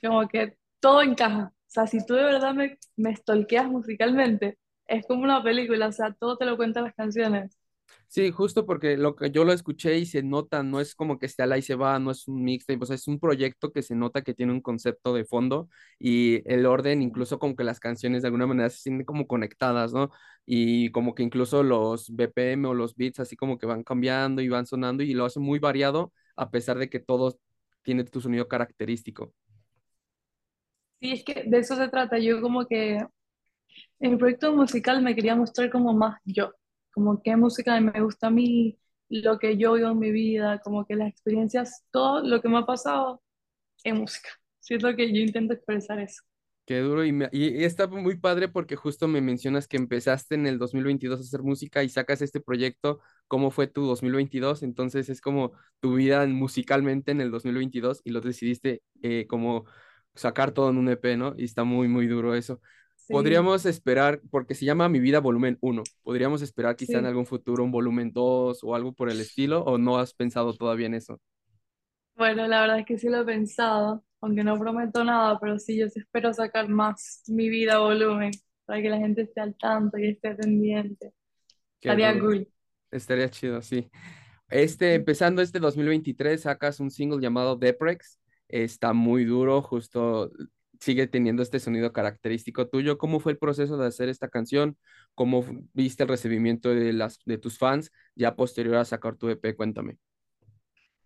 como 0.00 0.28
que 0.28 0.56
todo 0.80 1.02
encaja. 1.02 1.52
O 1.54 1.70
sea, 1.70 1.86
si 1.86 2.04
tú 2.04 2.14
de 2.14 2.24
verdad 2.24 2.54
me, 2.54 2.78
me 2.96 3.16
stalkeas 3.16 3.66
musicalmente, 3.66 4.58
es 4.86 5.06
como 5.06 5.22
una 5.22 5.42
película, 5.42 5.88
o 5.88 5.92
sea, 5.92 6.12
todo 6.12 6.36
te 6.36 6.44
lo 6.44 6.56
cuentan 6.56 6.84
las 6.84 6.94
canciones. 6.94 7.58
Sí, 8.08 8.30
justo 8.30 8.66
porque 8.66 8.96
lo 8.98 9.16
que 9.16 9.30
yo 9.30 9.44
lo 9.44 9.52
escuché 9.52 9.96
y 9.98 10.06
se 10.06 10.22
nota, 10.22 10.62
no 10.62 10.80
es 10.80 10.94
como 10.94 11.18
que 11.18 11.26
esté 11.26 11.42
al 11.44 11.52
ahí 11.52 11.62
se 11.62 11.74
va, 11.76 11.98
no 11.98 12.10
es 12.10 12.28
un 12.28 12.42
mixtape, 12.44 12.78
o 12.82 12.86
sea, 12.86 12.96
es 12.96 13.08
un 13.08 13.18
proyecto 13.18 13.72
que 13.72 13.82
se 13.82 13.94
nota 13.94 14.22
que 14.22 14.34
tiene 14.34 14.52
un 14.52 14.60
concepto 14.60 15.14
de 15.14 15.24
fondo 15.24 15.68
y 15.98 16.42
el 16.52 16.66
orden, 16.66 17.00
incluso 17.02 17.38
como 17.38 17.56
que 17.56 17.64
las 17.64 17.80
canciones 17.80 18.22
de 18.22 18.28
alguna 18.28 18.46
manera 18.46 18.68
se 18.70 18.78
sienten 18.78 19.06
como 19.06 19.26
conectadas, 19.26 19.92
¿no? 19.94 20.10
Y 20.44 20.90
como 20.90 21.14
que 21.14 21.22
incluso 21.22 21.62
los 21.62 22.10
BPM 22.10 22.68
o 22.68 22.74
los 22.74 22.94
beats 22.96 23.20
así 23.20 23.36
como 23.36 23.58
que 23.58 23.66
van 23.66 23.82
cambiando 23.84 24.42
y 24.42 24.48
van 24.48 24.66
sonando 24.66 25.02
y 25.02 25.14
lo 25.14 25.24
hace 25.24 25.40
muy 25.40 25.58
variado 25.58 26.12
a 26.36 26.50
pesar 26.50 26.78
de 26.78 26.90
que 26.90 27.00
todo 27.00 27.38
tiene 27.82 28.04
tu 28.04 28.20
sonido 28.20 28.46
característico. 28.48 29.32
Sí, 31.00 31.12
es 31.12 31.24
que 31.24 31.44
de 31.46 31.58
eso 31.58 31.76
se 31.76 31.88
trata. 31.88 32.18
Yo 32.18 32.40
como 32.40 32.66
que 32.66 32.96
en 34.00 34.12
el 34.12 34.18
proyecto 34.18 34.52
musical 34.54 35.02
me 35.02 35.14
quería 35.14 35.36
mostrar 35.36 35.70
como 35.70 35.92
más 35.94 36.20
yo, 36.24 36.52
como 36.92 37.22
qué 37.22 37.36
música 37.36 37.80
me 37.80 38.00
gusta 38.02 38.28
a 38.28 38.30
mí, 38.30 38.78
lo 39.08 39.38
que 39.38 39.56
yo 39.58 39.74
vivo 39.74 39.90
en 39.90 39.98
mi 39.98 40.10
vida, 40.12 40.60
como 40.60 40.84
que 40.86 40.96
las 40.96 41.08
experiencias, 41.08 41.84
todo 41.90 42.22
lo 42.22 42.40
que 42.42 42.48
me 42.48 42.58
ha 42.58 42.66
pasado 42.66 43.22
en 43.84 43.98
música. 43.98 44.30
Siento 44.60 44.94
que 44.96 45.08
yo 45.12 45.20
intento 45.22 45.54
expresar 45.54 46.00
eso. 46.00 46.22
Qué 46.64 46.78
duro 46.78 47.04
y, 47.04 47.10
me- 47.12 47.28
y 47.32 47.64
está 47.64 47.88
muy 47.88 48.16
padre 48.18 48.48
porque 48.48 48.76
justo 48.76 49.08
me 49.08 49.20
mencionas 49.20 49.66
que 49.66 49.76
empezaste 49.76 50.36
en 50.36 50.46
el 50.46 50.58
2022 50.58 51.18
a 51.20 51.22
hacer 51.22 51.42
música 51.42 51.82
y 51.82 51.88
sacas 51.88 52.22
este 52.22 52.40
proyecto. 52.40 53.00
¿Cómo 53.26 53.50
fue 53.50 53.66
tu 53.66 53.84
2022? 53.84 54.62
Entonces 54.62 55.08
es 55.08 55.20
como 55.20 55.52
tu 55.80 55.94
vida 55.96 56.22
en- 56.22 56.32
musicalmente 56.34 57.10
en 57.10 57.20
el 57.20 57.30
2022 57.32 58.00
y 58.04 58.10
lo 58.12 58.20
decidiste 58.20 58.82
eh, 59.02 59.26
como 59.28 59.64
sacar 60.14 60.52
todo 60.52 60.70
en 60.70 60.78
un 60.78 60.88
EP, 60.88 61.16
¿no? 61.16 61.34
Y 61.36 61.44
está 61.44 61.64
muy, 61.64 61.88
muy 61.88 62.06
duro 62.06 62.34
eso. 62.34 62.60
Sí, 63.06 63.14
Podríamos 63.14 63.66
esperar, 63.66 64.20
porque 64.30 64.54
se 64.54 64.64
llama 64.64 64.88
Mi 64.88 64.98
Vida 65.00 65.20
Volumen 65.20 65.58
uno. 65.60 65.90
podríamos 66.02 66.42
esperar 66.42 66.76
quizá 66.76 66.98
en 66.98 67.04
sí. 67.04 67.06
algún 67.06 67.26
futuro 67.26 67.62
un 67.64 67.70
volumen 67.70 68.12
2 68.12 68.64
o 68.64 68.74
algo 68.74 68.92
por 68.94 69.10
el 69.10 69.20
estilo, 69.20 69.62
¿o 69.64 69.78
no 69.78 69.98
has 69.98 70.14
pensado 70.14 70.54
todavía 70.56 70.86
en 70.86 70.94
eso? 70.94 71.20
Bueno, 72.14 72.46
la 72.46 72.60
verdad 72.62 72.78
es 72.80 72.86
que 72.86 72.98
sí 72.98 73.08
lo 73.08 73.22
he 73.22 73.24
pensado, 73.24 74.04
aunque 74.20 74.44
no 74.44 74.58
prometo 74.58 75.02
nada, 75.04 75.38
pero 75.40 75.58
sí, 75.58 75.78
yo 75.78 75.86
espero 75.86 76.32
sacar 76.32 76.68
más 76.68 77.22
mi 77.28 77.48
vida 77.48 77.78
volumen 77.78 78.30
para 78.64 78.80
que 78.82 78.90
la 78.90 78.98
gente 78.98 79.22
esté 79.22 79.40
al 79.40 79.56
tanto 79.56 79.98
y 79.98 80.08
esté 80.08 80.34
pendiente. 80.34 81.12
Qué 81.80 81.90
Estaría 81.90 82.14
duro. 82.14 82.20
cool. 82.20 82.48
Estaría 82.90 83.30
chido, 83.30 83.62
sí. 83.62 83.90
Este, 84.48 84.94
empezando 84.94 85.42
este 85.42 85.60
2023, 85.60 86.42
sacas 86.42 86.80
un 86.80 86.90
single 86.90 87.20
llamado 87.22 87.56
Deprex. 87.56 88.20
Está 88.48 88.92
muy 88.92 89.24
duro, 89.24 89.62
justo 89.62 90.30
sigue 90.82 91.08
teniendo 91.08 91.42
este 91.44 91.60
sonido 91.60 91.94
característico 91.94 92.68
tuyo. 92.68 92.98
¿Cómo 92.98 93.20
fue 93.20 93.32
el 93.32 93.38
proceso 93.38 93.78
de 93.78 93.88
hacer 93.88 94.10
esta 94.10 94.28
canción? 94.30 94.78
¿Cómo 95.16 95.44
viste 95.74 96.04
el 96.04 96.10
recibimiento 96.10 96.70
de 96.70 96.92
las 96.94 97.20
de 97.26 97.38
tus 97.38 97.58
fans 97.58 97.92
ya 98.16 98.36
posterior 98.36 98.76
a 98.76 98.86
sacar 98.86 99.16
tu 99.16 99.30
EP? 99.30 99.56
Cuéntame. 99.56 99.98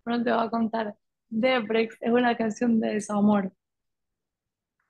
Bueno, 0.04 0.24
te 0.24 0.32
voy 0.32 0.46
a 0.46 0.50
contar. 0.50 0.96
Deprex 1.28 1.96
es 2.00 2.10
una 2.12 2.36
canción 2.36 2.80
de 2.80 2.94
desamor. 2.94 3.52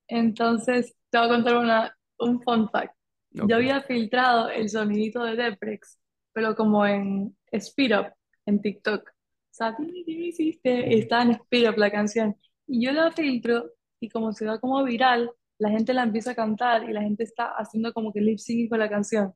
Entonces, 0.08 0.94
te 1.10 1.18
voy 1.18 1.26
a 1.26 1.30
contar 1.30 1.56
una, 1.56 1.98
un 2.18 2.42
fun 2.42 2.68
fact. 2.70 2.94
Yo 3.40 3.44
Ok. 3.44 3.52
había 3.56 3.82
filtrado 3.82 4.50
el 4.50 4.68
sonidito 4.68 5.24
de 5.24 5.36
Deprex, 5.36 5.98
pero 6.32 6.54
como 6.54 6.86
en 6.86 7.36
Speed 7.52 7.98
Up, 7.98 8.12
en 8.46 8.60
TikTok. 8.60 9.08
O 9.10 9.12
sea, 9.50 9.76
"Tini, 9.76 10.04
¿qué 10.04 10.12
me 10.16 10.26
hiciste? 10.26 10.98
Estaba 10.98 11.22
en 11.22 11.30
Speed 11.32 11.70
Up 11.70 11.78
la 11.78 11.90
canción. 11.90 12.36
Y 12.66 12.84
yo 12.84 12.92
la 12.92 13.12
filtro 13.12 13.72
y 14.00 14.08
como 14.08 14.32
se 14.32 14.44
da 14.44 14.58
como 14.60 14.82
viral, 14.84 15.30
la 15.58 15.70
gente 15.70 15.94
la 15.94 16.02
empieza 16.02 16.32
a 16.32 16.34
cantar 16.34 16.88
y 16.88 16.92
la 16.92 17.02
gente 17.02 17.24
está 17.24 17.46
haciendo 17.56 17.92
como 17.92 18.12
que 18.12 18.20
lip 18.20 18.38
sync 18.38 18.68
con 18.70 18.78
la 18.78 18.88
canción. 18.88 19.34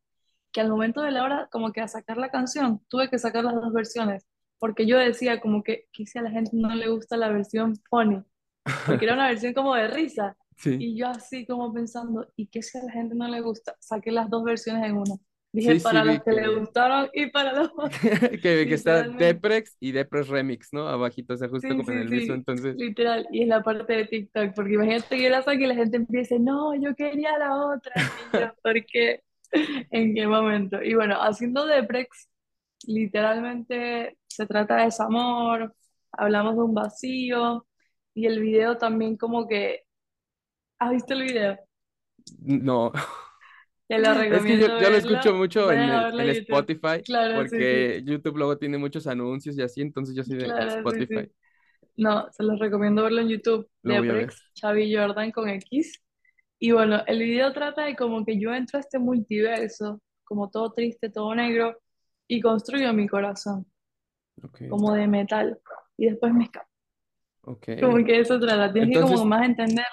Que 0.52 0.61
al 0.61 0.69
momento 0.71 1.02
de 1.02 1.12
la 1.12 1.25
hora, 1.25 1.49
como 1.50 1.73
que 1.73 1.81
a 1.81 1.88
sacar 1.88 2.17
la 2.19 2.31
canción, 2.31 2.83
tuve 2.88 3.09
que 3.09 3.19
sacar 3.19 3.45
las 3.45 3.55
dos 3.55 3.73
versiones. 3.73 4.26
Porque 4.59 4.87
yo 4.87 4.99
decía 4.99 5.40
como 5.40 5.62
que, 5.62 5.88
si 5.93 6.19
a 6.19 6.23
la 6.23 6.31
gente 6.31 6.50
no 6.55 6.75
le 6.75 6.88
gusta 6.88 7.17
la 7.17 7.29
versión 7.29 7.76
funny 7.88 8.25
porque 8.87 9.05
era 9.05 9.14
una 9.14 9.29
versión 9.29 9.55
como 9.55 9.75
de 9.75 9.88
risa. 9.88 10.37
Sí, 10.57 10.76
Y 10.79 10.97
yo 10.97 11.09
así 11.09 11.47
como 11.47 11.73
pensando, 11.73 12.31
¿y 12.37 12.47
qué 12.49 12.62
si 12.62 12.76
a 12.76 12.83
la 12.85 12.93
gente 12.93 13.14
no 13.14 13.26
le 13.29 13.40
gusta? 13.40 13.76
Saqué 13.81 14.12
las 14.12 14.29
dos 14.29 14.45
versiones 14.45 14.85
en 14.85 14.99
una. 14.99 15.14
Dije, 15.52 15.76
sí, 15.78 15.80
para 15.80 16.04
los 16.04 16.23
que 16.23 16.33
le 16.33 16.49
gustaron 16.49 17.09
y 17.12 17.26
para 17.30 17.52
los 17.52 17.71
que, 18.42 18.66
que 18.69 18.75
está. 18.75 19.04
Deprex 19.04 19.76
y 19.80 19.92
Deprex 19.92 20.28
Remix, 20.28 20.73
¿no? 20.73 20.88
Abajito, 20.88 21.35
o 21.35 21.37
sea, 21.37 21.49
justo 21.49 21.75
Sí, 21.75 21.76
como 21.76 21.90
en 21.92 21.99
el 21.99 22.09
mismo. 22.09 22.35
sí, 22.35 22.35
Entonces, 22.35 22.76
literal. 22.76 23.26
Y 23.30 23.42
es 23.42 23.49
la 23.49 23.62
parte 23.62 23.92
de 23.95 24.07
TikTok, 24.07 24.54
porque 24.54 24.75
imagínate 24.75 25.16
que 25.16 25.23
yo 25.25 25.30
la 25.30 25.42
saque 25.42 25.64
y 25.64 25.66
la 25.66 25.75
gente 25.75 25.97
empiece, 25.99 26.38
no, 26.38 26.75
yo 26.75 26.95
quería 26.95 27.38
la 27.38 27.57
otra. 27.66 27.92
Yo, 28.33 28.54
¿por 28.62 28.85
qué? 28.87 29.23
¿En 29.90 30.14
qué 30.14 30.26
momento? 30.26 30.83
Y 30.83 30.95
bueno, 30.95 31.16
haciendo 31.23 31.66
Deprex, 31.66 32.28
literalmente 32.87 34.19
se 34.28 34.47
trata 34.47 34.76
de 34.76 34.85
desamor, 34.87 35.75
hablamos 36.12 36.57
de 36.57 36.62
un 36.62 36.75
vacío, 36.75 37.66
y 38.14 38.26
el 38.26 38.40
video 38.42 38.78
también 38.78 39.16
como 39.16 39.47
que, 39.49 39.83
¿has 40.78 40.90
visto 40.92 41.14
el 41.14 41.23
video? 41.25 41.59
no. 42.42 42.92
Te 43.90 43.99
lo 43.99 44.12
Es 44.30 44.47
que 44.47 44.59
yo, 44.59 44.68
recomiendo 44.68 44.78
yo 44.78 44.90
lo 44.90 44.97
escucho 44.97 45.35
mucho 45.35 45.73
en 45.73 45.87
Vayan 45.87 46.20
el, 46.20 46.20
en. 46.20 46.30
Spotify, 46.30 47.02
Claro, 47.04 47.47
sí, 47.47 47.62
sí. 47.64 47.90
porque 47.90 48.02
YouTube 48.04 48.37
luego 48.38 48.59
tiene 48.59 48.78
muchos 48.78 49.06
anuncios 49.06 49.56
y 49.59 49.62
así, 49.62 49.80
entonces 49.82 50.14
yo 50.14 50.25
soy 50.25 50.37
de 50.38 50.44
Claro, 50.44 50.88
sí, 50.88 51.02
Spotify. 51.02 51.28
sí. 51.28 51.32
No, 51.97 52.28
se 52.32 52.42
los 52.44 52.59
recomiendo 52.59 53.02
verlo 53.04 53.20
en 53.20 53.28
YouTube. 53.28 53.68
Lo 53.82 54.00
de. 54.02 54.12
Brex, 54.12 54.42
Xavi 54.61 54.94
Jordan 54.94 55.30
con 55.32 55.49
X. 55.50 56.00
Y 56.59 56.73
bueno, 56.73 57.02
el 57.06 57.18
video 57.20 57.52
trata 57.52 57.85
de 57.85 57.97
como 57.97 58.25
que 58.25 58.38
yo 58.40 58.54
entro 58.54 58.78
a 58.78 58.80
este 58.80 58.99
multiverso, 58.99 60.00
como 60.25 60.50
todo 60.50 60.73
triste, 60.73 61.11
todo 61.11 61.35
negro, 61.35 61.78
y 62.28 62.40
construyo 62.40 62.92
mi 62.94 63.09
corazón, 63.09 63.66
Ok, 64.42 64.61
como 64.68 64.94
de 64.94 65.06
metal. 65.09 65.61
Y 65.97 66.06
después 66.11 66.32
me 66.35 66.44
escapo. 66.44 66.68
ok. 67.42 67.66
Como 67.80 67.97
que 68.04 68.20
eso 68.20 68.38
trata. 68.40 68.73
Tienes 68.73 68.90
que 68.90 69.00
como 69.00 69.14
Entonces, 69.14 69.26
más 69.26 69.47
entenderlo. 69.47 69.90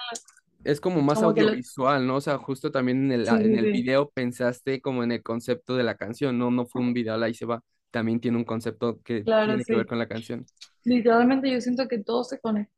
Es 0.68 0.82
como 0.82 1.00
más 1.00 1.20
Como 1.20 1.32
que 1.32 1.40
lo, 1.40 1.48
audiovisual, 1.48 2.06
¿no? 2.06 2.16
O 2.16 2.20
sea, 2.20 2.36
justo 2.36 2.70
también 2.70 3.06
en 3.06 3.12
el, 3.12 3.26
sí, 3.26 3.34
en 3.34 3.42
sí, 3.42 3.52
el 3.54 3.64
sí, 3.64 3.70
video 3.72 4.10
pensaste 4.10 4.82
como 4.82 5.02
en 5.02 5.12
el 5.12 5.22
concepto 5.22 5.74
de 5.76 5.82
la 5.82 5.96
canción, 5.96 6.36
no, 6.38 6.50
no 6.50 6.66
fue 6.66 6.82
un 6.82 6.92
video, 6.92 7.14
ahí 7.14 7.32
se 7.32 7.46
va. 7.46 7.62
También 7.90 8.20
tiene 8.20 8.36
un 8.36 8.44
concepto 8.44 9.00
que 9.02 9.24
claro, 9.24 9.46
tiene 9.46 9.64
que 9.64 9.74
ver 9.74 9.84
sí. 9.84 9.88
con 9.88 9.98
la 9.98 10.06
canción. 10.06 10.44
Literalmente 10.84 11.50
yo 11.50 11.58
siento 11.62 11.88
que 11.88 12.00
todo 12.04 12.22
se 12.22 12.38
conecta. 12.38 12.70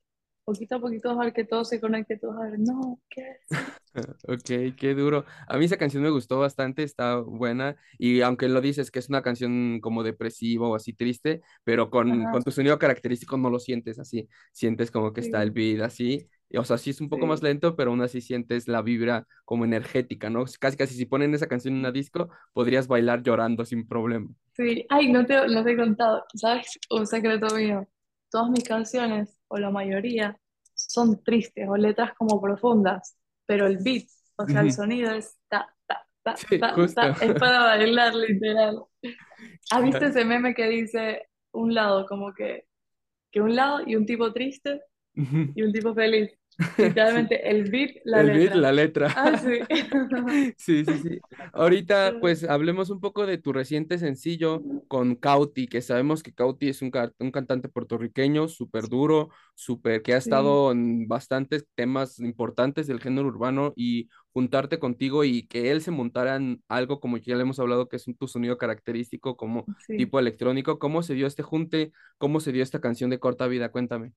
Poquito 0.44 0.76
a 0.76 0.80
poquito 0.80 1.08
vas 1.08 1.18
a 1.18 1.24
ver 1.24 1.32
que 1.32 1.44
todo 1.44 1.64
se 1.64 1.80
conecte, 1.80 2.16
todo 2.16 2.30
vas 2.34 2.46
a 2.46 2.50
ver, 2.50 2.60
no, 2.60 3.00
¿qué? 3.10 3.38
Sí. 3.48 3.56
Ok, 4.28 4.76
qué 4.76 4.94
duro. 4.94 5.24
A 5.48 5.58
mí 5.58 5.64
esa 5.64 5.76
canción 5.76 6.04
me 6.04 6.10
gustó 6.10 6.38
bastante, 6.38 6.84
está 6.84 7.16
buena. 7.16 7.76
Y 7.98 8.20
aunque 8.20 8.48
lo 8.48 8.60
dices 8.60 8.88
que 8.92 9.00
es 9.00 9.08
una 9.08 9.20
canción 9.20 9.80
como 9.80 10.04
depresiva 10.04 10.68
o 10.68 10.76
así 10.76 10.92
triste, 10.92 11.42
pero 11.64 11.90
con, 11.90 12.24
con 12.30 12.44
tu 12.44 12.52
sonido 12.52 12.78
característico 12.78 13.36
no 13.36 13.50
lo 13.50 13.58
sientes 13.58 13.98
así. 13.98 14.28
Sientes 14.52 14.92
como 14.92 15.12
que 15.12 15.22
está 15.22 15.42
el 15.42 15.48
sí, 15.48 15.54
beat 15.54 15.82
así. 15.82 16.28
O 16.58 16.64
sea, 16.64 16.78
sí 16.78 16.90
es 16.90 17.00
un 17.00 17.08
poco 17.08 17.26
más 17.26 17.42
lento, 17.42 17.76
pero 17.76 17.90
aún 17.90 18.02
así 18.02 18.20
sientes 18.20 18.66
la 18.68 18.82
vibra 18.82 19.26
como 19.44 19.64
energética, 19.64 20.30
¿no? 20.30 20.44
Casi, 20.58 20.76
casi 20.76 20.94
si 20.94 21.06
ponen 21.06 21.34
esa 21.34 21.46
canción 21.46 21.74
en 21.74 21.80
una 21.80 21.92
disco, 21.92 22.28
podrías 22.52 22.88
bailar 22.88 23.22
llorando 23.22 23.64
sin 23.64 23.86
problema. 23.86 24.28
sí. 24.54 24.84
Ay, 24.88 25.12
no 25.12 25.24
te, 25.26 25.46
no 25.48 25.64
te 25.64 25.72
he 25.72 25.76
contado, 25.76 26.24
¿sabes? 26.34 26.78
Un 26.90 27.06
secreto 27.06 27.54
mío. 27.54 27.86
Todas 28.30 28.50
mis 28.50 28.64
canciones, 28.64 29.38
o 29.48 29.58
la 29.58 29.70
mayoría, 29.70 30.38
son 30.74 31.22
tristes 31.22 31.68
o 31.68 31.76
letras 31.76 32.14
como 32.14 32.40
profundas, 32.40 33.16
pero 33.46 33.66
el 33.66 33.78
beat, 33.78 34.06
o 34.36 34.46
sea, 34.46 34.62
el 34.62 34.72
sonido 34.72 35.12
es 35.12 35.36
ta, 35.48 35.74
ta, 35.86 36.06
ta, 36.22 36.36
Sí, 36.36 36.58
ta, 36.58 36.74
es 37.20 37.34
para 37.34 37.60
bailar, 37.64 38.14
literal. 38.14 38.84
¿Has 39.70 39.82
visto 39.84 40.06
ese 40.06 40.24
meme 40.24 40.54
que 40.54 40.68
dice 40.68 41.28
un 41.52 41.74
lado, 41.74 42.06
como 42.06 42.32
que, 42.32 42.66
que 43.30 43.40
un 43.40 43.54
lado 43.56 43.80
y 43.86 43.96
un 43.96 44.06
tipo 44.06 44.32
triste 44.32 44.80
y 45.54 45.62
un 45.62 45.72
tipo 45.72 45.94
feliz? 45.94 46.39
Literalmente 46.78 47.48
el 47.50 47.70
beat, 47.70 47.96
la 48.04 48.22
El 48.22 48.30
beat, 48.30 48.54
letra. 48.54 48.54
la 48.54 48.72
letra. 48.72 49.08
Ah, 49.14 49.36
sí. 49.38 49.60
Sí, 50.56 50.84
sí, 50.84 50.98
sí. 50.98 51.22
Ahorita, 51.54 52.18
pues 52.20 52.44
hablemos 52.44 52.90
un 52.90 53.00
poco 53.00 53.26
de 53.26 53.38
tu 53.38 53.52
reciente 53.52 53.98
sencillo 53.98 54.66
con 54.88 55.14
Cauti, 55.16 55.66
que 55.68 55.80
sabemos 55.80 56.22
que 56.22 56.34
Cauti 56.34 56.68
es 56.68 56.82
un, 56.82 56.92
un 57.18 57.30
cantante 57.30 57.68
puertorriqueño 57.70 58.46
súper 58.48 58.88
duro, 58.88 59.30
súper 59.54 60.02
que 60.02 60.12
ha 60.14 60.18
Sí, 60.24 60.30
estado 60.30 60.70
en 60.72 61.08
bastantes 61.08 61.66
temas 61.74 62.18
importantes 62.20 62.86
del 62.86 63.00
género 63.00 63.28
urbano 63.28 63.72
y 63.74 64.08
juntarte 64.32 64.78
contigo 64.78 65.24
y 65.24 65.46
que 65.48 65.70
él 65.70 65.80
se 65.80 65.90
montara 65.90 66.36
en 66.36 66.62
algo 66.68 67.00
como 67.00 67.16
ya 67.16 67.36
le 67.36 67.42
hemos 67.42 67.58
hablado, 67.58 67.88
que 67.88 67.96
es 67.96 68.06
un, 68.06 68.14
tu 68.16 68.28
sonido 68.28 68.58
característico 68.58 69.36
como 69.36 69.68
sí. 69.78 69.96
tipo 69.96 70.18
electrónico. 70.20 70.78
¿Cómo 70.78 71.02
se 71.02 71.14
dio 71.14 71.26
este 71.26 71.42
junte? 71.42 71.92
¿Cómo 72.18 72.40
se 72.40 72.52
dio 72.52 72.62
esta 72.62 72.80
canción 72.82 73.08
de 73.10 73.18
corta 73.18 73.46
vida? 73.46 73.70
Cuéntame. 73.72 74.12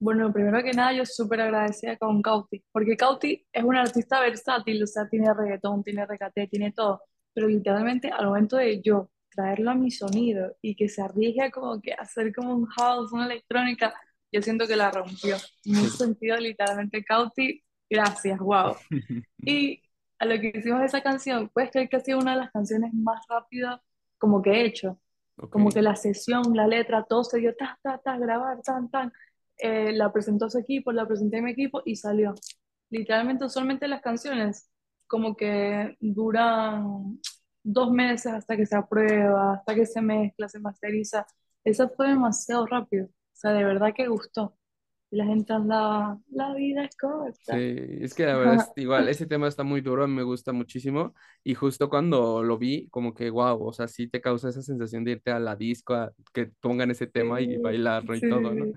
Bueno, 0.00 0.32
primero 0.32 0.62
que 0.62 0.72
nada, 0.72 0.92
yo 0.94 1.04
súper 1.04 1.42
agradecida 1.42 1.96
con 1.98 2.22
Cauti, 2.22 2.64
porque 2.72 2.96
Cauti 2.96 3.46
es 3.52 3.64
un 3.64 3.76
artista 3.76 4.20
versátil, 4.20 4.82
o 4.82 4.86
sea, 4.86 5.08
tiene 5.08 5.32
reggaetón, 5.34 5.84
tiene 5.84 6.06
reggaeton, 6.06 6.48
tiene 6.48 6.72
todo, 6.72 7.02
pero 7.34 7.48
literalmente 7.48 8.10
al 8.10 8.26
momento 8.26 8.56
de 8.56 8.80
yo 8.82 9.10
traerlo 9.30 9.70
a 9.70 9.74
mi 9.74 9.90
sonido 9.90 10.56
y 10.62 10.74
que 10.74 10.88
se 10.88 11.02
arriesgue 11.02 11.50
como 11.50 11.80
que 11.82 11.92
a 11.92 11.96
hacer 12.02 12.34
como 12.34 12.54
un 12.54 12.66
house, 12.66 13.12
una 13.12 13.26
electrónica, 13.26 13.94
yo 14.32 14.40
siento 14.42 14.66
que 14.66 14.76
la 14.76 14.90
rompió. 14.90 15.36
En 15.66 15.74
Sí. 15.74 15.90
sentido, 15.90 16.36
literalmente, 16.38 17.04
Cauti, 17.04 17.62
gracias, 17.90 18.38
wow. 18.40 18.76
Y 19.44 19.82
a 20.18 20.26
lo 20.26 20.40
que 20.40 20.52
hicimos 20.56 20.82
esa 20.82 21.02
canción, 21.02 21.50
puedes 21.52 21.70
creer 21.70 21.88
que 21.88 21.96
ha 21.96 22.00
sido 22.00 22.18
una 22.20 22.32
de 22.32 22.38
las 22.40 22.50
canciones 22.52 22.92
más 22.94 23.20
rápidas 23.28 23.80
como 24.18 24.42
que 24.42 24.50
he 24.52 24.64
hecho. 24.66 25.00
Ok, 25.36 25.50
Como 25.50 25.72
que 25.72 25.82
la 25.82 25.96
sesión, 25.96 26.54
la 26.56 26.66
letra, 26.66 27.04
todo 27.08 27.24
se 27.24 27.38
dio, 27.38 27.54
ta, 27.56 27.78
ta, 27.82 27.98
ta, 27.98 28.18
grabar, 28.18 28.60
tan, 28.62 28.90
tan. 28.90 29.12
Eh, 29.62 29.92
la 29.92 30.12
presentó 30.12 30.46
a 30.46 30.50
su 30.50 30.58
equipo, 30.58 30.92
la 30.92 31.06
presenté 31.06 31.38
a 31.38 31.42
mi 31.42 31.52
equipo 31.52 31.82
y 31.84 31.96
salió. 31.96 32.34
Literalmente, 32.90 33.44
usualmente 33.44 33.88
las 33.88 34.02
canciones 34.02 34.68
como 35.06 35.36
que 35.36 35.96
duran 36.00 37.20
dos 37.62 37.90
meses 37.92 38.32
hasta 38.32 38.56
que 38.56 38.66
se 38.66 38.76
aprueba, 38.76 39.54
hasta 39.54 39.74
que 39.74 39.86
se 39.86 40.00
mezcla, 40.02 40.48
se 40.48 40.60
masteriza. 40.60 41.26
Esa 41.64 41.88
fue 41.88 42.08
demasiado 42.08 42.66
rápido. 42.66 43.06
O 43.06 43.10
sea, 43.34 43.52
de 43.52 43.64
verdad 43.64 43.92
que 43.94 44.08
gustó. 44.08 44.56
Y 45.10 45.16
la 45.18 45.26
gente 45.26 45.52
andaba, 45.52 46.18
la 46.30 46.54
vida 46.54 46.84
es 46.86 46.96
Sí, 47.42 47.56
corta. 47.56 47.64
es 48.02 48.14
que 48.14 48.26
la 48.26 48.36
verdad 48.36 48.54
es 48.56 48.72
igual, 48.76 49.08
ese 49.08 49.26
tema 49.26 49.48
está 49.48 49.64
muy 49.64 49.80
duro, 49.80 50.06
me 50.06 50.22
gusta 50.22 50.52
muchísimo 50.52 51.14
y 51.42 51.54
justo 51.54 51.88
cuando 51.88 52.42
lo 52.44 52.58
vi, 52.58 52.88
como 52.90 53.12
que 53.14 53.30
wow, 53.30 53.60
o 53.66 53.72
sea, 53.72 53.88
sí 53.88 54.08
te 54.08 54.20
causa 54.20 54.50
esa 54.50 54.62
sensación 54.62 55.04
de 55.04 55.12
irte 55.12 55.30
a 55.32 55.40
la 55.40 55.56
disco, 55.56 55.94
a 55.94 56.12
que 56.32 56.52
pongan 56.60 56.90
ese 56.92 57.06
tema 57.08 57.40
y 57.40 57.56
Sí, 57.56 57.58
bailarlo 57.58 58.14
y 58.14 58.22
sí, 58.22 58.26
todo, 58.26 58.54
¿no? 58.54 58.70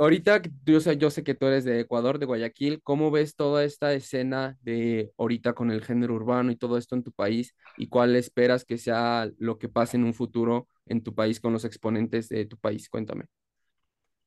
Ahorita, 0.00 0.40
yo 0.64 0.80
sé, 0.80 0.96
yo 0.96 1.10
sé 1.10 1.24
que 1.24 1.34
tú 1.34 1.46
eres 1.46 1.64
de 1.64 1.80
Ecuador, 1.80 2.20
de 2.20 2.26
Guayaquil, 2.26 2.80
¿cómo 2.84 3.10
ves 3.10 3.34
toda 3.34 3.64
esta 3.64 3.92
escena 3.94 4.56
de 4.62 5.12
ahorita 5.18 5.54
con 5.54 5.72
el 5.72 5.84
género 5.84 6.14
urbano 6.14 6.52
y 6.52 6.56
todo 6.56 6.78
esto 6.78 6.94
en 6.94 7.02
tu 7.02 7.10
país 7.12 7.54
y 7.76 7.88
cuál 7.88 8.14
esperas 8.14 8.64
que 8.64 8.78
sea 8.78 9.28
lo 9.38 9.58
que 9.58 9.68
pase 9.68 9.96
en 9.96 10.04
un 10.04 10.14
futuro 10.14 10.68
en 10.86 11.02
tu 11.02 11.14
país 11.16 11.40
con 11.40 11.52
los 11.52 11.64
exponentes 11.64 12.28
de 12.28 12.46
tu 12.46 12.56
país? 12.58 12.88
Cuéntame. 12.88 13.24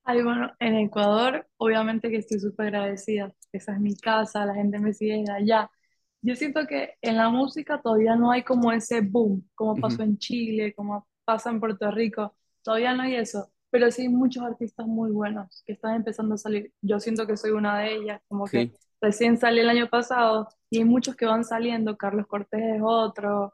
Ay, 0.03 0.23
bueno, 0.23 0.51
en 0.59 0.75
Ecuador, 0.75 1.47
obviamente 1.57 2.09
que 2.09 2.17
estoy 2.17 2.39
súper 2.39 2.67
agradecida. 2.75 3.33
Esa 3.51 3.73
es 3.73 3.79
mi 3.79 3.95
casa, 3.95 4.45
la 4.45 4.55
gente 4.55 4.79
me 4.79 4.93
sigue 4.93 5.23
de 5.23 5.31
allá. 5.31 5.69
Yo 6.21 6.35
siento 6.35 6.65
que 6.67 6.95
en 7.01 7.17
la 7.17 7.29
música 7.29 7.81
todavía 7.81 8.15
no 8.15 8.31
hay 8.31 8.43
como 8.43 8.71
ese 8.71 9.01
boom, 9.01 9.47
como 9.55 9.79
pasó 9.79 10.03
en 10.03 10.17
Chile, 10.17 10.73
como 10.75 11.07
pasa 11.23 11.49
en 11.51 11.59
Puerto 11.59 11.89
Rico. 11.91 12.35
Todavía 12.63 12.93
no 12.95 13.03
hay 13.03 13.15
eso, 13.15 13.50
pero 13.71 13.91
sí 13.91 14.03
hay 14.03 14.09
muchos 14.09 14.43
artistas 14.43 14.87
muy 14.87 15.11
buenos 15.11 15.63
que 15.65 15.73
están 15.73 15.95
empezando 15.95 16.35
a 16.35 16.37
salir. 16.37 16.73
Yo 16.81 16.99
siento 16.99 17.27
que 17.27 17.37
soy 17.37 17.51
una 17.51 17.79
de 17.79 17.95
ellas, 17.95 18.21
como 18.27 18.45
que 18.45 18.67
Sí. 18.67 18.73
recién 19.01 19.37
salí 19.37 19.59
el 19.61 19.69
año 19.69 19.89
pasado 19.89 20.49
y 20.69 20.79
hay 20.79 20.85
muchos 20.85 21.15
que 21.15 21.25
van 21.25 21.43
saliendo. 21.45 21.97
Carlos 21.97 22.27
Cortés 22.27 22.61
es 22.77 22.81
otro. 22.83 23.53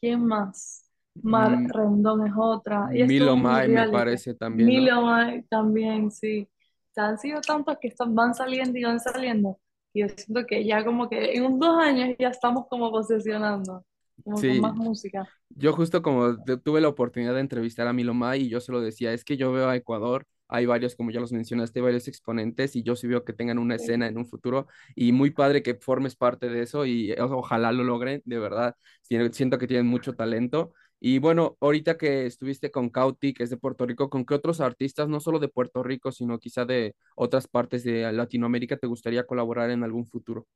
¿Quién 0.00 0.24
más? 0.26 0.90
Mar 1.22 1.56
Mm, 1.58 1.68
Rendón 1.68 2.26
es 2.26 2.32
otra. 2.36 2.90
Y 2.92 3.04
Milo 3.04 3.36
me 3.36 3.88
parece 3.90 4.34
también, 4.34 4.74
¿no? 4.76 4.80
Milo 4.80 5.02
Mai 5.02 5.42
también, 5.44 6.10
sí. 6.10 6.48
O 6.90 6.94
sea, 6.94 7.08
han 7.08 7.18
sido 7.18 7.40
tantos 7.40 7.78
que 7.80 7.88
están, 7.88 8.14
van 8.14 8.34
saliendo 8.34 8.78
y 8.78 8.84
van 8.84 9.00
saliendo. 9.00 9.58
Y 9.92 10.00
yo 10.02 10.08
siento 10.08 10.46
que 10.46 10.64
ya 10.64 10.84
como 10.84 11.08
que 11.08 11.34
en 11.34 11.58
dos 11.58 11.78
años 11.78 12.16
ya 12.18 12.28
estamos 12.28 12.66
como 12.68 12.90
posesionando, 12.90 13.84
como 14.22 14.44
con 14.44 14.60
más 14.60 14.74
Sí, 14.74 14.76
música. 14.76 15.28
Yo 15.50 15.72
justo 15.74 16.02
como 16.02 16.36
tuve 16.64 16.80
la 16.80 16.88
oportunidad 16.88 17.34
de 17.34 17.40
entrevistar 17.40 17.86
a 17.88 17.92
Milo 17.94 18.14
Mai 18.14 18.42
y 18.42 18.48
yo 18.50 18.60
se 18.60 18.72
lo 18.72 18.80
decía, 18.80 19.12
es 19.12 19.24
que 19.24 19.36
yo 19.36 19.52
veo 19.52 19.68
a 19.68 19.76
Ecuador, 19.76 20.26
hay 20.48 20.66
varios, 20.66 20.96
como 20.96 21.10
ya 21.12 21.20
los 21.20 21.32
mencionaste, 21.32 21.80
varios 21.80 22.08
exponentes 22.08 22.76
y 22.76 22.82
yo 22.84 22.96
sí 22.96 23.06
veo 23.08 23.24
que 23.24 23.32
tengan 23.34 23.58
una 23.58 23.76
escena 23.76 24.08
en 24.08 24.18
un 24.18 24.26
futuro 24.26 24.68
y 24.96 25.12
muy 25.12 25.30
padre 25.30 25.62
que 25.62 25.74
formes 25.76 26.16
parte 26.16 26.48
de 26.50 26.62
eso 26.62 26.86
y 26.86 27.12
o- 27.14 27.38
ojalá 27.38 27.72
lo 27.72 27.84
logren, 27.84 28.22
de 28.26 28.38
verdad, 28.38 28.76
siento 29.02 29.58
que 29.58 29.66
tienen 29.66 29.86
mucho 29.86 30.14
talento. 30.14 30.72
Y 31.00 31.18
bueno, 31.18 31.56
ahorita 31.60 31.98
que 31.98 32.26
estuviste 32.26 32.70
con 32.70 32.88
Cauti, 32.90 33.34
que 33.34 33.42
es 33.44 33.50
de 33.50 33.56
Puerto 33.58 33.84
Rico, 33.86 34.08
¿con 34.10 34.24
qué 34.24 34.34
otros 34.34 34.60
artistas, 34.60 35.08
no 35.08 35.20
solo 35.20 35.38
de 35.38 35.48
Puerto 35.48 35.82
Rico, 35.82 36.12
sino 36.12 36.38
quizá 36.38 36.64
de 36.64 36.94
otras 37.16 37.46
partes 37.48 37.84
de 37.84 38.10
Latinoamérica, 38.12 38.76
te 38.78 38.86
gustaría 38.86 39.26
colaborar 39.26 39.70
en 39.70 39.84
algún 39.84 40.06
futuro? 40.06 40.46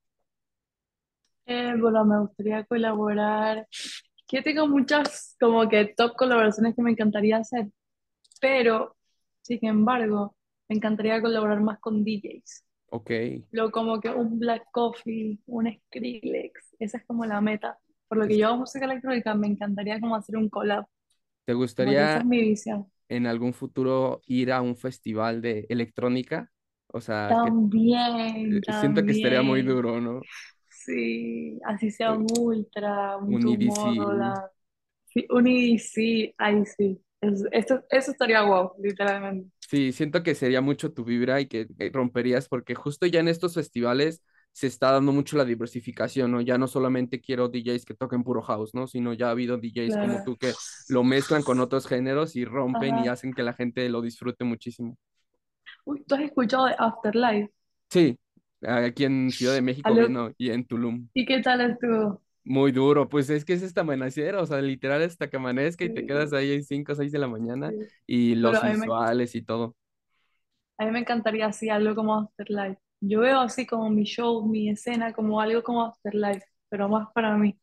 Eh, 1.49 1.75
bueno, 1.81 2.05
me 2.07 2.21
gustaría 2.21 2.65
colaborar. 2.67 3.69
Que 4.29 4.43
tengo 4.43 4.69
muchas 4.69 5.37
como 5.41 5.69
que 5.69 5.87
top 5.97 6.17
colaboraciones 6.17 6.77
que 6.77 6.83
me 6.83 6.93
encantaría 6.93 7.39
hacer, 7.39 7.69
pero 8.41 8.97
sin 9.43 9.61
embargo, 9.67 10.37
me 10.69 10.77
encantaría 10.77 11.21
colaborar 11.23 11.61
más 11.63 11.81
con 11.81 12.05
DJs. 12.05 12.65
Ok, 12.91 13.11
Lo 13.53 13.71
como 13.73 14.01
que 14.01 14.11
un 14.11 14.39
Black 14.41 14.67
Coffee, 14.73 15.41
un 15.47 15.69
Skrillex, 15.89 16.77
esa 16.81 16.99
es 16.99 17.07
como 17.07 17.27
la 17.27 17.41
meta. 17.43 17.79
Por 18.09 18.19
lo 18.19 18.29
que 18.29 18.39
yo 18.39 18.49
hago 18.49 18.59
música 18.59 18.87
electrónica, 18.87 19.35
me 19.35 19.49
encantaría 19.49 20.01
como 20.01 20.17
hacer 20.17 20.37
un 20.39 20.49
collab, 20.51 20.87
¿te 21.45 21.55
que 21.81 22.03
esa 22.03 22.19
es 22.21 22.25
gustaría 22.25 22.25
mi 22.25 22.39
visión. 22.41 22.91
en 23.09 23.27
algún 23.27 23.55
futuro 23.55 24.23
ir 24.27 24.53
a 24.53 24.63
un 24.63 24.77
festival 24.77 25.43
de 25.43 25.67
electrónica. 25.71 26.53
O 26.89 27.01
sea, 27.03 27.39
que 27.41 27.53
También, 27.81 28.61
siento 28.73 29.05
que 29.05 29.13
estaría 29.13 29.43
muy 29.43 29.63
también, 29.63 29.63
duro, 29.63 30.01
¿no? 30.01 30.27
Sí, 30.89 31.61
así 31.65 31.91
sea 31.91 32.13
Eh, 32.13 32.15
un 32.15 32.27
Ultra, 32.31 33.17
un 33.19 33.37
sí, 35.79 36.35
ahí 36.39 36.65
sí, 36.67 37.03
Es- 37.21 37.45
esto, 37.53 37.83
eso 37.91 38.13
estaría 38.13 38.43
guau, 38.43 38.75
literalmente. 38.81 39.51
Sí, 39.61 39.93
siento 39.93 40.23
que 40.23 40.35
sería 40.35 40.61
mucho 40.63 40.93
tu 40.95 41.05
vibra 41.05 41.41
y 41.41 41.47
que 41.47 41.67
romperías 41.93 42.49
porque 42.49 42.75
justo 42.75 43.05
ya 43.07 43.21
en 43.21 43.29
estos 43.29 43.55
festivales 43.55 44.23
se 44.53 44.67
está 44.67 44.93
dando 44.93 45.13
mucho 45.13 45.37
la 45.37 45.45
diversificación, 45.45 46.33
¿no? 46.33 46.41
Ya 46.41 46.57
no 46.57 46.67
solamente 46.69 47.21
quiero 47.21 47.49
DJs 47.49 47.85
que 47.85 47.95
toquen 47.95 48.25
puro 48.25 48.41
house, 48.43 48.75
¿no? 48.75 48.87
Sino 48.87 49.13
ya 49.13 49.29
ha 49.29 49.31
habido 49.33 49.59
DJs 49.59 49.99
como 49.99 50.23
tú 50.23 50.39
que 50.39 50.57
lo 50.89 51.05
mezclan 51.05 51.43
con 51.43 51.61
otros 51.61 51.87
géneros 51.87 52.35
y 52.35 52.45
rompen 52.47 52.99
y 52.99 53.09
hacen 53.09 53.35
que 53.35 53.43
la 53.43 53.53
gente 53.53 53.87
lo 53.91 54.01
disfrute 54.01 54.45
muchísimo. 54.45 54.97
Uy, 55.85 56.05
¿tú 56.05 56.15
has 56.15 56.21
escuchado 56.21 56.67
de 56.67 56.77
Afterlife? 56.79 57.53
Sí, 57.91 58.19
aquí 58.63 59.05
en 59.05 59.33
Ciudad 59.33 59.55
de 59.55 59.63
México 59.63 59.97
vino 59.97 60.31
y 60.39 60.51
en 60.51 60.65
Tulum. 60.67 61.09
¿Y 61.15 61.27
qué 61.27 61.41
tal 61.43 61.61
estuvo? 61.61 62.23
Muy 62.45 62.73
duro, 62.73 63.09
pues 63.11 63.29
es 63.29 63.45
que 63.45 63.53
es 63.53 63.63
esta 63.63 63.83
amanecer, 63.83 64.35
o 64.37 64.47
sea, 64.47 64.63
literal 64.63 65.03
hasta 65.03 65.29
que 65.29 65.37
amanezca 65.37 65.85
y 65.85 65.91
te 65.93 66.07
quedas 66.07 66.33
Sí, 66.33 66.33
ahí 66.33 66.53
en 66.53 66.65
5 66.65 66.93
o 66.93 66.95
6 66.95 67.13
de 67.13 67.19
la 67.19 67.29
sí. 67.63 67.69
mañana 67.69 67.77
y 68.07 68.35
Bueno, 68.41 68.59
los 68.59 68.63
a 68.63 68.71
mí 68.71 68.77
me, 68.77 68.89
visuales 68.89 69.35
y 69.35 69.43
todo. 69.43 69.77
a 70.79 70.85
mí 70.85 70.91
me 70.91 71.01
encantaría 71.01 71.47
así 71.47 71.69
algo 71.71 71.95
como 71.95 72.15
Afterlife. 72.15 72.81
Yo 73.01 73.21
veo 73.21 73.41
así 73.41 73.67
como 73.67 73.91
mi 73.91 74.05
show, 74.05 74.45
mi 74.47 74.71
escena, 74.71 75.13
como 75.13 75.41
algo 75.41 75.63
como 75.63 75.85
Afterlife, 75.85 76.45
pero 76.69 76.89
más 76.89 77.09
para 77.15 77.37
mí. 77.37 77.59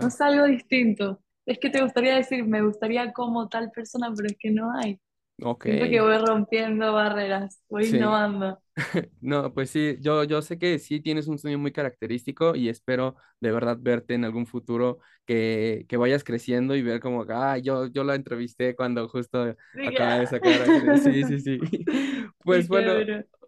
No 0.00 0.08
Claro. 0.08 0.08
es 0.08 0.20
algo 0.20 0.46
distinto. 0.46 1.20
Es 1.46 1.58
que 1.58 1.70
te 1.70 1.82
gustaría 1.82 2.14
decir, 2.16 2.44
me 2.46 2.62
gustaría 2.62 3.12
como 3.12 3.48
tal 3.48 3.70
persona, 3.72 4.12
pero 4.16 4.28
es 4.28 4.36
que 4.38 4.50
no 4.50 4.72
hay. 4.76 5.00
Ok, 5.42 5.64
Siento 5.66 5.84
que 5.88 6.00
voy 6.00 6.18
rompiendo 6.18 6.92
barreras, 6.92 7.62
voy 7.68 7.84
sí. 7.84 7.96
innovando. 7.96 8.60
No, 9.20 9.52
pues 9.52 9.70
sí, 9.70 9.96
yo, 10.00 10.24
yo 10.24 10.40
sé 10.42 10.58
que 10.58 10.78
sí 10.78 11.00
tienes 11.00 11.26
un 11.26 11.38
sueño 11.38 11.58
muy 11.58 11.72
característico 11.72 12.54
y 12.54 12.68
espero 12.68 13.16
de 13.40 13.50
verdad 13.50 13.76
verte 13.80 14.14
en 14.14 14.24
algún 14.24 14.46
futuro 14.46 14.98
que, 15.26 15.84
que 15.88 15.96
vayas 15.96 16.22
creciendo 16.24 16.76
y 16.76 16.82
ver 16.82 17.00
como, 17.00 17.24
ah, 17.28 17.58
yo, 17.58 17.86
yo 17.86 18.04
la 18.04 18.14
entrevisté 18.14 18.76
cuando 18.76 19.08
justo 19.08 19.56
que, 19.74 19.88
acaba 19.88 20.18
de 20.18 20.26
sacar. 20.26 20.42
Sí, 21.02 21.24
sí, 21.24 21.40
sí. 21.40 21.58
Pues 22.44 22.64
Sí, 22.64 22.68
bueno, 22.68 22.92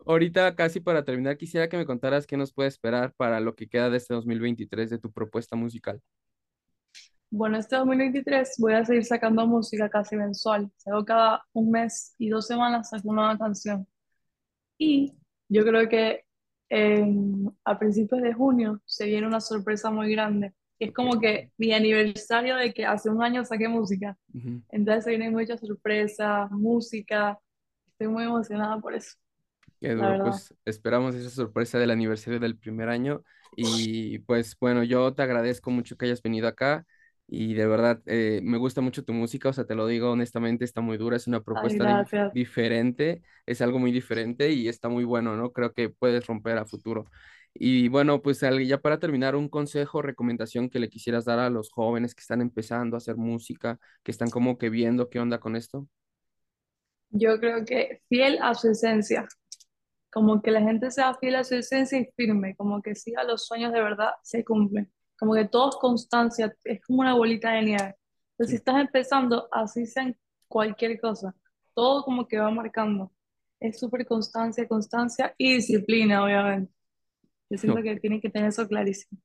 ahorita 0.06 0.54
casi 0.56 0.80
para 0.80 1.04
terminar, 1.04 1.37
quisiera 1.37 1.68
que 1.68 1.76
me 1.76 1.87
contaras 1.87 2.26
qué 2.26 2.37
nos 2.37 2.52
puede 2.52 2.68
esperar 2.68 3.14
para 3.16 3.40
lo 3.40 3.54
que 3.54 3.68
queda 3.68 3.88
de 3.88 3.97
este 3.97 4.14
2023 4.14 4.90
de 4.90 4.99
tu 4.99 5.11
propuesta 5.12 5.56
musical. 5.56 6.00
Bueno, 7.30 7.58
este 7.58 7.76
2023 7.76 8.54
voy 8.58 8.72
a 8.75 8.84
seguir 8.84 9.04
sacando 9.04 9.46
música 9.46 9.88
casi 9.88 10.16
mensual. 10.16 10.70
Hago 10.87 11.04
cada 11.04 11.42
un 11.52 11.70
mes 11.70 12.14
y 12.18 12.28
dos 12.28 12.46
semanas 12.46 12.90
saco 12.90 13.08
una 13.10 13.22
nueva 13.22 13.38
canción. 13.38 13.87
Y 14.78 15.14
yo 15.49 15.64
creo 15.64 15.88
que 15.88 16.25
en- 16.70 17.50
a 17.64 17.78
principios 17.78 18.22
de 18.22 18.34
junio 18.34 18.82
se 18.87 19.06
viene 19.06 19.26
una 19.26 19.40
sorpresa 19.40 19.90
muy 19.90 20.12
grande. 20.12 20.54
Es 20.78 20.92
como 20.94 21.20
que 21.20 21.52
mi 21.58 21.72
aniversario 21.75 22.56
de 22.56 22.72
que 22.75 22.87
hace 22.87 23.10
un 23.10 23.22
año 23.22 23.44
saqué 23.44 23.68
música. 23.68 24.18
Ujú. 24.34 24.62
Entonces 24.70 25.04
se 25.04 25.10
vienen 25.10 25.32
muchas 25.34 25.60
sorpresas, 25.60 26.50
música. 26.52 27.38
Estoy 27.88 28.08
muy 28.08 28.25
emocionada 28.25 28.80
por 28.80 28.94
eso, 28.94 29.16
Qué 29.80 29.94
duro, 29.94 30.20
pues 30.20 30.54
esperamos 30.66 31.14
esa 31.14 31.30
sorpresa 31.30 31.78
del 31.78 31.90
aniversario 31.90 32.38
del 32.38 32.58
primer 32.58 32.88
año 32.90 33.25
y 33.56 34.18
pues 34.20 34.56
bueno, 34.60 34.84
yo 34.84 35.14
te 35.14 35.22
agradezco 35.22 35.70
mucho 35.70 35.96
que 35.96 36.04
hayas 36.06 36.22
venido 36.22 36.49
acá 36.49 36.87
y 37.30 37.54
de 37.54 37.66
verdad 37.66 38.02
eh, 38.06 38.40
me 38.42 38.58
gusta 38.58 38.80
mucho 38.80 39.04
tu 39.04 39.12
música, 39.12 39.50
o 39.50 39.52
sea, 39.52 39.64
te 39.66 39.75
lo 39.76 39.87
digo 39.87 40.10
honestamente, 40.12 40.64
está 40.64 40.80
muy 40.80 40.99
dura, 40.99 41.16
es 41.16 41.26
una 41.28 41.42
Ay, 41.52 41.78
propuesta 41.78 41.87
di- 41.87 42.02
gracias. 42.02 42.32
diferente, 42.32 43.22
es 43.46 43.60
algo 43.62 43.78
muy 43.78 43.92
diferente 43.92 44.50
y 44.52 44.68
está 44.68 44.88
muy 44.88 45.04
bueno, 45.04 45.37
¿no? 45.37 45.52
Creo 45.52 45.72
que 45.75 45.90
puedes 45.90 46.26
romper 46.26 46.58
a 46.58 46.66
futuro. 46.66 47.08
Y 47.54 47.88
bueno, 47.88 48.22
pues 48.22 48.40
ya 48.66 48.78
para 48.80 48.99
terminar, 49.00 49.37
un 49.37 49.49
consejo, 49.49 50.02
recomendación 50.02 50.70
que 50.70 50.78
le 50.80 50.88
quisieras 50.90 51.25
dar 51.25 51.38
a 51.40 51.50
los 51.50 51.70
jóvenes 51.70 52.14
que 52.14 52.20
están 52.22 52.40
empezando 52.40 52.96
a 52.96 52.99
hacer 52.99 53.16
música, 53.16 53.78
que 54.04 54.12
están 54.12 54.30
como 54.30 54.58
que 54.58 54.70
viendo 54.70 55.08
qué 55.10 55.20
onda 55.20 55.40
con 55.40 55.56
esto. 55.56 55.88
Yo 57.10 57.38
creo 57.40 57.64
que 57.64 58.02
fiel 58.08 58.38
a 58.42 58.54
su 58.54 58.70
esencia. 58.70 59.26
como 60.12 60.42
que 60.42 60.50
la 60.52 60.62
gente 60.62 60.90
sea 60.92 61.14
fiel 61.16 61.37
a 61.37 61.44
su 61.44 61.56
esencia 61.56 61.99
y 62.00 62.10
firme, 62.16 62.56
como 62.56 62.82
que 62.82 62.94
siga 62.96 63.25
los 63.25 63.46
sueños 63.46 63.72
de 63.75 63.82
verdad, 63.82 64.12
se 64.25 64.44
cumplen. 64.44 64.92
Como 65.20 65.34
que 65.34 65.44
todo 65.44 65.68
es 65.68 65.76
constancia, 65.76 66.56
es 66.64 66.80
como 66.80 67.02
una 67.02 67.14
bolita 67.14 67.52
de 67.52 67.62
nieve. 67.62 67.94
Entonces, 68.32 68.48
si 68.48 68.56
estás 68.56 68.80
empezando, 68.80 69.48
así 69.52 69.84
sea 69.84 70.04
en 70.04 70.16
cualquier 70.48 70.98
cosa, 70.98 71.34
todo 71.74 72.02
como 72.02 72.26
que 72.26 72.38
va 72.38 72.50
marcando. 72.50 73.12
Es 73.60 73.78
súper 73.78 74.06
constancia, 74.06 74.66
constancia 74.66 75.34
y 75.36 75.56
disciplina, 75.56 76.24
obviamente. 76.24 76.72
Yo 77.50 77.58
siento 77.58 77.82
que 77.82 78.00
tienen 78.00 78.22
que 78.22 78.30
tener 78.30 78.48
eso 78.48 78.66
clarísimo. 78.66 79.20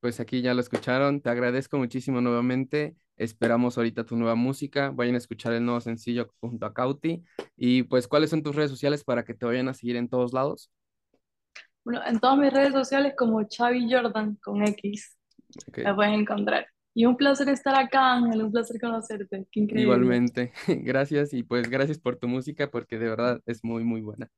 Pues 0.00 0.20
aquí 0.20 0.42
ya 0.42 0.52
lo 0.52 0.60
escucharon. 0.60 1.22
Te 1.22 1.30
agradezco 1.30 1.78
muchísimo 1.78 2.20
nuevamente. 2.20 2.94
Esperamos 3.16 3.78
ahorita 3.78 4.04
tu 4.04 4.16
nueva 4.16 4.34
música. 4.34 4.90
Vayan 4.90 5.14
a 5.14 5.18
escuchar 5.18 5.54
el 5.54 5.64
nuevo 5.64 5.80
sencillo 5.80 6.30
junto 6.40 6.66
a 6.66 6.74
Cauti. 6.74 7.24
Y 7.56 7.84
pues, 7.84 8.06
¿cuáles 8.06 8.28
son 8.28 8.42
tus 8.42 8.54
redes 8.54 8.70
sociales 8.70 9.04
para 9.04 9.24
que 9.24 9.32
te 9.32 9.46
vayan 9.46 9.68
a 9.68 9.74
seguir 9.74 9.96
en 9.96 10.10
todos 10.10 10.34
lados? 10.34 10.70
Bueno, 11.84 12.00
en 12.06 12.18
todas 12.18 12.38
mis 12.38 12.52
redes 12.52 12.72
sociales 12.72 13.14
como 13.16 13.42
Chavi 13.44 13.92
Jordan 13.92 14.36
con 14.36 14.66
X, 14.66 15.18
la 15.76 15.94
pueden 15.94 16.14
encontrar. 16.14 16.66
Y 16.94 17.06
un 17.06 17.16
placer 17.16 17.48
estar 17.48 17.74
acá, 17.74 18.14
Ángel, 18.14 18.44
un 18.44 18.52
placer 18.52 18.80
conocerte. 18.80 19.46
Qué 19.50 19.60
increíble. 19.60 19.82
Igualmente. 19.82 20.52
Gracias 20.68 21.34
y 21.34 21.42
pues 21.42 21.68
gracias 21.68 21.98
por 21.98 22.16
tu 22.16 22.28
música 22.28 22.70
porque 22.70 22.98
de 22.98 23.08
verdad 23.08 23.40
es 23.46 23.64
muy, 23.64 23.82
muy 23.82 24.00
buena. 24.00 24.30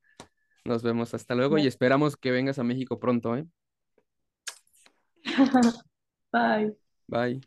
Nos 0.64 0.82
vemos 0.82 1.14
hasta 1.14 1.34
luego 1.34 1.58
y 1.58 1.66
esperamos 1.66 2.16
que 2.16 2.32
vengas 2.32 2.58
a 2.58 2.64
México 2.64 2.98
pronto, 2.98 3.36
¿eh? 3.36 3.46
Bye. 6.32 6.76
Bye. 7.06 7.40